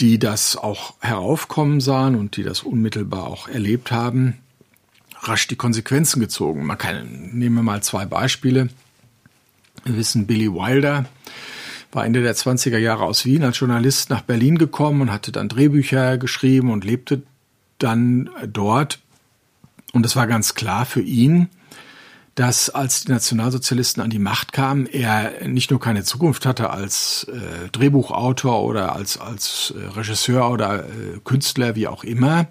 die 0.00 0.18
das 0.18 0.56
auch 0.56 0.94
heraufkommen 1.00 1.80
sahen 1.80 2.16
und 2.16 2.36
die 2.36 2.42
das 2.42 2.62
unmittelbar 2.62 3.26
auch 3.26 3.48
erlebt 3.48 3.90
haben, 3.90 4.38
rasch 5.20 5.48
die 5.48 5.56
Konsequenzen 5.56 6.20
gezogen. 6.20 6.66
Man 6.66 6.76
kann, 6.76 7.30
nehmen 7.32 7.56
wir 7.56 7.62
mal 7.62 7.82
zwei 7.82 8.04
Beispiele. 8.04 8.68
Wir 9.84 9.96
wissen, 9.96 10.26
Billy 10.26 10.52
Wilder 10.52 11.06
war 11.92 12.04
Ende 12.04 12.22
der 12.22 12.34
20er 12.34 12.78
Jahre 12.78 13.04
aus 13.04 13.24
Wien 13.24 13.44
als 13.44 13.58
Journalist 13.58 14.10
nach 14.10 14.22
Berlin 14.22 14.58
gekommen 14.58 15.02
und 15.02 15.12
hatte 15.12 15.30
dann 15.30 15.48
Drehbücher 15.48 16.18
geschrieben 16.18 16.70
und 16.70 16.84
lebte 16.84 17.22
dann 17.78 18.30
dort. 18.46 19.00
Und 19.92 20.04
es 20.04 20.16
war 20.16 20.26
ganz 20.26 20.54
klar 20.54 20.86
für 20.86 21.02
ihn, 21.02 21.48
dass 22.34 22.68
als 22.68 23.04
die 23.04 23.12
Nationalsozialisten 23.12 24.02
an 24.02 24.10
die 24.10 24.18
Macht 24.18 24.52
kamen, 24.52 24.86
er 24.86 25.46
nicht 25.46 25.70
nur 25.70 25.78
keine 25.78 26.02
Zukunft 26.02 26.46
hatte 26.46 26.70
als 26.70 27.26
äh, 27.30 27.68
Drehbuchautor 27.70 28.62
oder 28.64 28.94
als, 28.94 29.18
als 29.18 29.72
äh, 29.76 29.86
Regisseur 29.86 30.50
oder 30.50 30.84
äh, 30.84 31.20
Künstler, 31.24 31.76
wie 31.76 31.86
auch 31.86 32.02
immer, 32.02 32.48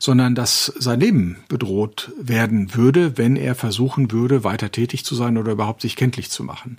sondern 0.00 0.34
dass 0.34 0.72
sein 0.78 0.98
Leben 0.98 1.36
bedroht 1.48 2.12
werden 2.18 2.74
würde, 2.74 3.18
wenn 3.18 3.36
er 3.36 3.54
versuchen 3.54 4.10
würde, 4.10 4.42
weiter 4.42 4.72
tätig 4.72 5.04
zu 5.04 5.14
sein 5.14 5.38
oder 5.38 5.52
überhaupt 5.52 5.82
sich 5.82 5.94
kenntlich 5.94 6.30
zu 6.30 6.42
machen. 6.42 6.78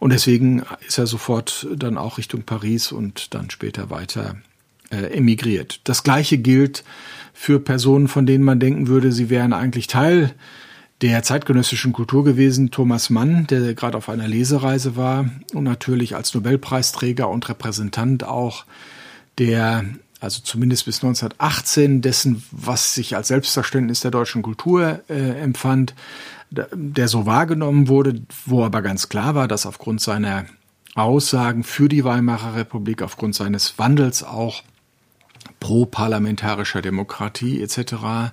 Und 0.00 0.12
deswegen 0.12 0.64
ist 0.86 0.98
er 0.98 1.06
sofort 1.06 1.68
dann 1.76 1.98
auch 1.98 2.18
Richtung 2.18 2.42
Paris 2.42 2.90
und 2.90 3.32
dann 3.34 3.50
später 3.50 3.90
weiter 3.90 4.36
äh, 4.90 5.16
emigriert. 5.16 5.80
Das 5.84 6.02
Gleiche 6.02 6.38
gilt 6.38 6.82
für 7.32 7.60
Personen, 7.60 8.08
von 8.08 8.26
denen 8.26 8.44
man 8.44 8.58
denken 8.58 8.88
würde, 8.88 9.12
sie 9.12 9.30
wären 9.30 9.52
eigentlich 9.52 9.86
Teil 9.86 10.34
der 11.02 11.24
zeitgenössischen 11.24 11.92
Kultur 11.92 12.22
gewesen, 12.22 12.70
Thomas 12.70 13.10
Mann, 13.10 13.48
der 13.48 13.74
gerade 13.74 13.98
auf 13.98 14.08
einer 14.08 14.28
Lesereise 14.28 14.94
war 14.96 15.28
und 15.52 15.64
natürlich 15.64 16.14
als 16.14 16.32
Nobelpreisträger 16.32 17.28
und 17.28 17.48
Repräsentant 17.48 18.22
auch 18.22 18.64
der, 19.38 19.84
also 20.20 20.40
zumindest 20.42 20.84
bis 20.84 21.02
1918, 21.02 22.02
dessen, 22.02 22.44
was 22.52 22.94
sich 22.94 23.16
als 23.16 23.28
Selbstverständnis 23.28 24.00
der 24.00 24.12
deutschen 24.12 24.42
Kultur 24.42 25.00
äh, 25.08 25.40
empfand, 25.40 25.96
der 26.50 27.08
so 27.08 27.26
wahrgenommen 27.26 27.88
wurde, 27.88 28.22
wo 28.46 28.62
aber 28.62 28.80
ganz 28.80 29.08
klar 29.08 29.34
war, 29.34 29.48
dass 29.48 29.66
aufgrund 29.66 30.00
seiner 30.00 30.44
Aussagen 30.94 31.64
für 31.64 31.88
die 31.88 32.04
Weimarer 32.04 32.54
Republik, 32.54 33.02
aufgrund 33.02 33.34
seines 33.34 33.76
Wandels 33.78 34.22
auch 34.22 34.62
pro-parlamentarischer 35.58 36.82
Demokratie 36.82 37.60
etc 37.60 38.30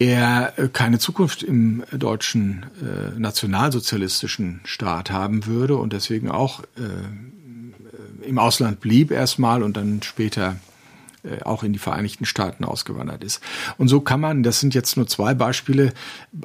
er 0.00 0.54
äh, 0.58 0.68
keine 0.68 0.98
Zukunft 0.98 1.44
im 1.44 1.84
deutschen 1.92 2.66
äh, 2.82 3.18
nationalsozialistischen 3.18 4.60
Staat 4.64 5.12
haben 5.12 5.46
würde 5.46 5.76
und 5.76 5.92
deswegen 5.92 6.30
auch 6.30 6.62
äh, 6.76 8.26
im 8.26 8.38
Ausland 8.38 8.80
blieb 8.80 9.10
erstmal 9.12 9.62
und 9.62 9.76
dann 9.76 10.02
später 10.02 10.56
äh, 11.22 11.42
auch 11.42 11.62
in 11.62 11.74
die 11.74 11.78
Vereinigten 11.78 12.24
Staaten 12.24 12.64
ausgewandert 12.64 13.22
ist. 13.22 13.42
Und 13.76 13.88
so 13.88 14.00
kann 14.00 14.20
man, 14.20 14.42
das 14.42 14.58
sind 14.58 14.74
jetzt 14.74 14.96
nur 14.96 15.06
zwei 15.06 15.34
Beispiele, 15.34 15.92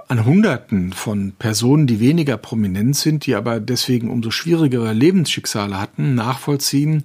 an 0.10 0.26
Hunderten 0.26 0.92
von 0.92 1.32
Personen, 1.32 1.88
die 1.88 2.02
weniger 2.02 2.36
prominent 2.36 2.98
sind, 2.98 3.26
die 3.26 3.36
aber 3.36 3.62
deswegen 3.62 4.10
umso 4.10 4.32
schwierigere 4.32 4.92
Lebensschicksale 4.92 5.80
hatten, 5.80 6.14
nachvollziehen, 6.14 7.04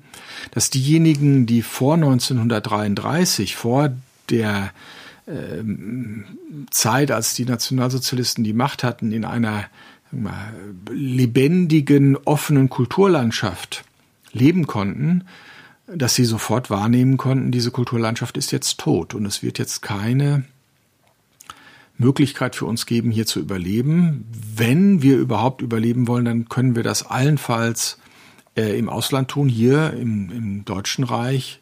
dass 0.50 0.70
diejenigen, 0.70 1.46
die 1.46 1.62
vor 1.62 1.94
1933, 1.94 3.54
vor 3.54 3.90
der 4.30 4.72
Zeit, 6.70 7.10
als 7.10 7.34
die 7.34 7.44
Nationalsozialisten 7.44 8.44
die 8.44 8.52
Macht 8.52 8.84
hatten, 8.84 9.12
in 9.12 9.24
einer 9.24 9.66
mal, 10.10 10.52
lebendigen, 10.90 12.16
offenen 12.16 12.68
Kulturlandschaft 12.68 13.84
leben 14.32 14.66
konnten, 14.66 15.24
dass 15.86 16.14
sie 16.14 16.24
sofort 16.24 16.70
wahrnehmen 16.70 17.16
konnten, 17.16 17.50
diese 17.50 17.70
Kulturlandschaft 17.70 18.36
ist 18.36 18.52
jetzt 18.52 18.78
tot 18.78 19.14
und 19.14 19.26
es 19.26 19.42
wird 19.42 19.58
jetzt 19.58 19.82
keine 19.82 20.44
Möglichkeit 21.98 22.56
für 22.56 22.64
uns 22.64 22.86
geben, 22.86 23.10
hier 23.10 23.26
zu 23.26 23.40
überleben. 23.40 24.26
Wenn 24.56 25.02
wir 25.02 25.18
überhaupt 25.18 25.62
überleben 25.62 26.08
wollen, 26.08 26.24
dann 26.24 26.48
können 26.48 26.74
wir 26.74 26.82
das 26.82 27.04
allenfalls 27.04 27.98
äh, 28.56 28.78
im 28.78 28.88
Ausland 28.88 29.28
tun, 29.28 29.48
hier 29.48 29.92
im, 29.92 30.30
im 30.30 30.64
Deutschen 30.64 31.04
Reich, 31.04 31.60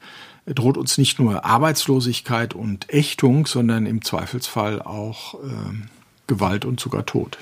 droht 0.54 0.76
uns 0.76 0.98
nicht 0.98 1.18
nur 1.18 1.44
Arbeitslosigkeit 1.44 2.54
und 2.54 2.92
Ächtung, 2.92 3.46
sondern 3.46 3.86
im 3.86 4.02
Zweifelsfall 4.02 4.82
auch 4.82 5.34
äh, 5.34 5.46
Gewalt 6.26 6.64
und 6.64 6.80
sogar 6.80 7.06
Tod. 7.06 7.38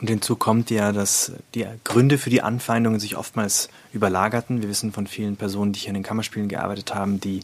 Und 0.00 0.08
hinzu 0.08 0.36
kommt 0.36 0.70
ja, 0.70 0.92
dass 0.92 1.32
die 1.54 1.66
Gründe 1.84 2.18
für 2.18 2.30
die 2.30 2.42
Anfeindungen 2.42 3.00
sich 3.00 3.16
oftmals 3.16 3.68
überlagerten. 3.92 4.60
Wir 4.60 4.68
wissen 4.68 4.92
von 4.92 5.06
vielen 5.06 5.36
Personen, 5.36 5.72
die 5.72 5.80
hier 5.80 5.88
in 5.88 5.94
den 5.94 6.02
Kammerspielen 6.02 6.48
gearbeitet 6.48 6.94
haben, 6.94 7.20
die 7.20 7.40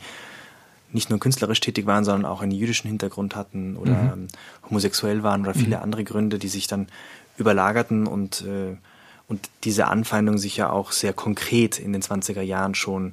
nicht 0.92 1.08
nur 1.08 1.20
künstlerisch 1.20 1.60
tätig 1.60 1.86
waren, 1.86 2.04
sondern 2.04 2.30
auch 2.30 2.42
einen 2.42 2.52
jüdischen 2.52 2.88
Hintergrund 2.88 3.36
hatten 3.36 3.76
oder 3.76 3.92
mhm. 3.92 4.12
Ähm, 4.12 4.28
homosexuell 4.68 5.22
waren 5.22 5.42
oder 5.42 5.54
viele 5.54 5.76
mhm. 5.76 5.82
andere 5.82 6.04
Gründe, 6.04 6.38
die 6.38 6.48
sich 6.48 6.66
dann 6.66 6.88
überlagerten 7.36 8.06
und, 8.06 8.42
äh, 8.42 8.76
und 9.30 9.48
diese 9.62 9.86
Anfeindungen 9.86 10.40
sich 10.40 10.56
ja 10.56 10.70
auch 10.70 10.90
sehr 10.90 11.12
konkret 11.12 11.78
in 11.78 11.92
den 11.92 12.02
20er 12.02 12.42
Jahren 12.42 12.74
schon 12.74 13.12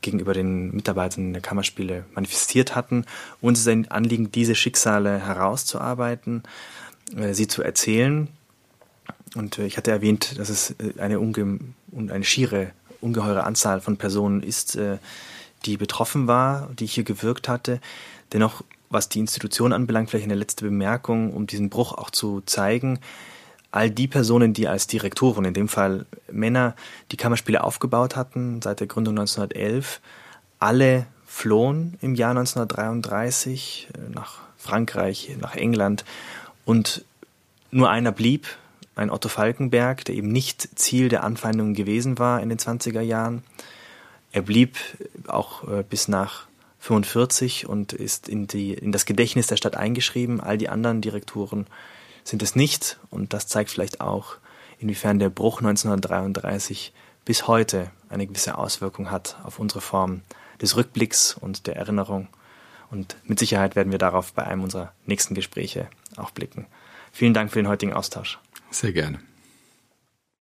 gegenüber 0.00 0.32
den 0.32 0.74
Mitarbeitern 0.74 1.34
der 1.34 1.42
Kammerspiele 1.42 2.06
manifestiert 2.14 2.74
hatten. 2.74 3.04
Uns 3.42 3.60
ist 3.60 3.68
ein 3.68 3.90
Anliegen, 3.90 4.32
diese 4.32 4.54
Schicksale 4.54 5.18
herauszuarbeiten, 5.20 6.42
äh, 7.14 7.34
sie 7.34 7.48
zu 7.48 7.62
erzählen. 7.62 8.28
Und 9.34 9.58
äh, 9.58 9.66
ich 9.66 9.76
hatte 9.76 9.90
erwähnt, 9.90 10.38
dass 10.38 10.48
es 10.48 10.70
äh, 10.70 10.98
eine, 10.98 11.20
unge 11.20 11.58
eine 11.94 12.24
schiere, 12.24 12.70
ungeheure 13.02 13.44
Anzahl 13.44 13.82
von 13.82 13.98
Personen 13.98 14.42
ist, 14.42 14.78
die 15.66 15.76
betroffen 15.76 16.26
war, 16.26 16.70
die 16.78 16.86
hier 16.86 17.04
gewirkt 17.04 17.48
hatte. 17.48 17.80
Dennoch, 18.32 18.62
was 18.88 19.10
die 19.10 19.18
Institution 19.18 19.74
anbelangt, 19.74 20.08
vielleicht 20.08 20.24
eine 20.24 20.36
letzte 20.36 20.64
Bemerkung, 20.64 21.34
um 21.34 21.46
diesen 21.46 21.68
Bruch 21.68 21.92
auch 21.92 22.10
zu 22.10 22.40
zeigen 22.46 23.00
all 23.72 23.90
die 23.90 24.06
Personen, 24.06 24.52
die 24.52 24.68
als 24.68 24.86
Direktoren, 24.86 25.44
in 25.44 25.54
dem 25.54 25.68
Fall 25.68 26.06
Männer, 26.30 26.76
die 27.10 27.16
Kammerspiele 27.16 27.64
aufgebaut 27.64 28.14
hatten, 28.14 28.62
seit 28.62 28.80
der 28.80 28.86
Gründung 28.86 29.18
1911, 29.18 30.00
alle 30.58 31.06
flohen 31.26 31.96
im 32.02 32.14
Jahr 32.14 32.30
1933 32.30 33.88
äh, 33.94 34.10
nach 34.14 34.38
Frankreich, 34.58 35.36
nach 35.40 35.56
England 35.56 36.04
und 36.64 37.04
nur 37.70 37.90
einer 37.90 38.12
blieb, 38.12 38.46
ein 38.94 39.10
Otto 39.10 39.30
Falkenberg, 39.30 40.04
der 40.04 40.14
eben 40.14 40.28
nicht 40.28 40.78
Ziel 40.78 41.08
der 41.08 41.24
Anfeindungen 41.24 41.74
gewesen 41.74 42.18
war 42.18 42.42
in 42.42 42.50
den 42.50 42.58
20er 42.58 43.00
Jahren. 43.00 43.42
Er 44.30 44.42
blieb 44.42 44.76
auch 45.26 45.66
äh, 45.66 45.82
bis 45.82 46.08
nach 46.08 46.46
45 46.80 47.66
und 47.66 47.94
ist 47.94 48.28
in, 48.28 48.46
die, 48.46 48.74
in 48.74 48.92
das 48.92 49.06
Gedächtnis 49.06 49.46
der 49.46 49.56
Stadt 49.56 49.76
eingeschrieben. 49.76 50.40
All 50.40 50.58
die 50.58 50.68
anderen 50.68 51.00
Direktoren 51.00 51.66
sind 52.24 52.42
es 52.42 52.56
nicht. 52.56 52.98
Und 53.10 53.32
das 53.32 53.46
zeigt 53.46 53.70
vielleicht 53.70 54.00
auch, 54.00 54.36
inwiefern 54.78 55.18
der 55.18 55.30
Bruch 55.30 55.58
1933 55.58 56.92
bis 57.24 57.46
heute 57.46 57.90
eine 58.08 58.26
gewisse 58.26 58.58
Auswirkung 58.58 59.10
hat 59.10 59.36
auf 59.44 59.58
unsere 59.58 59.80
Form 59.80 60.22
des 60.60 60.76
Rückblicks 60.76 61.34
und 61.34 61.66
der 61.66 61.76
Erinnerung. 61.76 62.28
Und 62.90 63.16
mit 63.24 63.38
Sicherheit 63.38 63.76
werden 63.76 63.92
wir 63.92 63.98
darauf 63.98 64.32
bei 64.32 64.44
einem 64.44 64.62
unserer 64.62 64.92
nächsten 65.06 65.34
Gespräche 65.34 65.88
auch 66.16 66.30
blicken. 66.30 66.66
Vielen 67.12 67.34
Dank 67.34 67.50
für 67.50 67.58
den 67.58 67.68
heutigen 67.68 67.92
Austausch. 67.92 68.38
Sehr 68.70 68.92
gerne. 68.92 69.20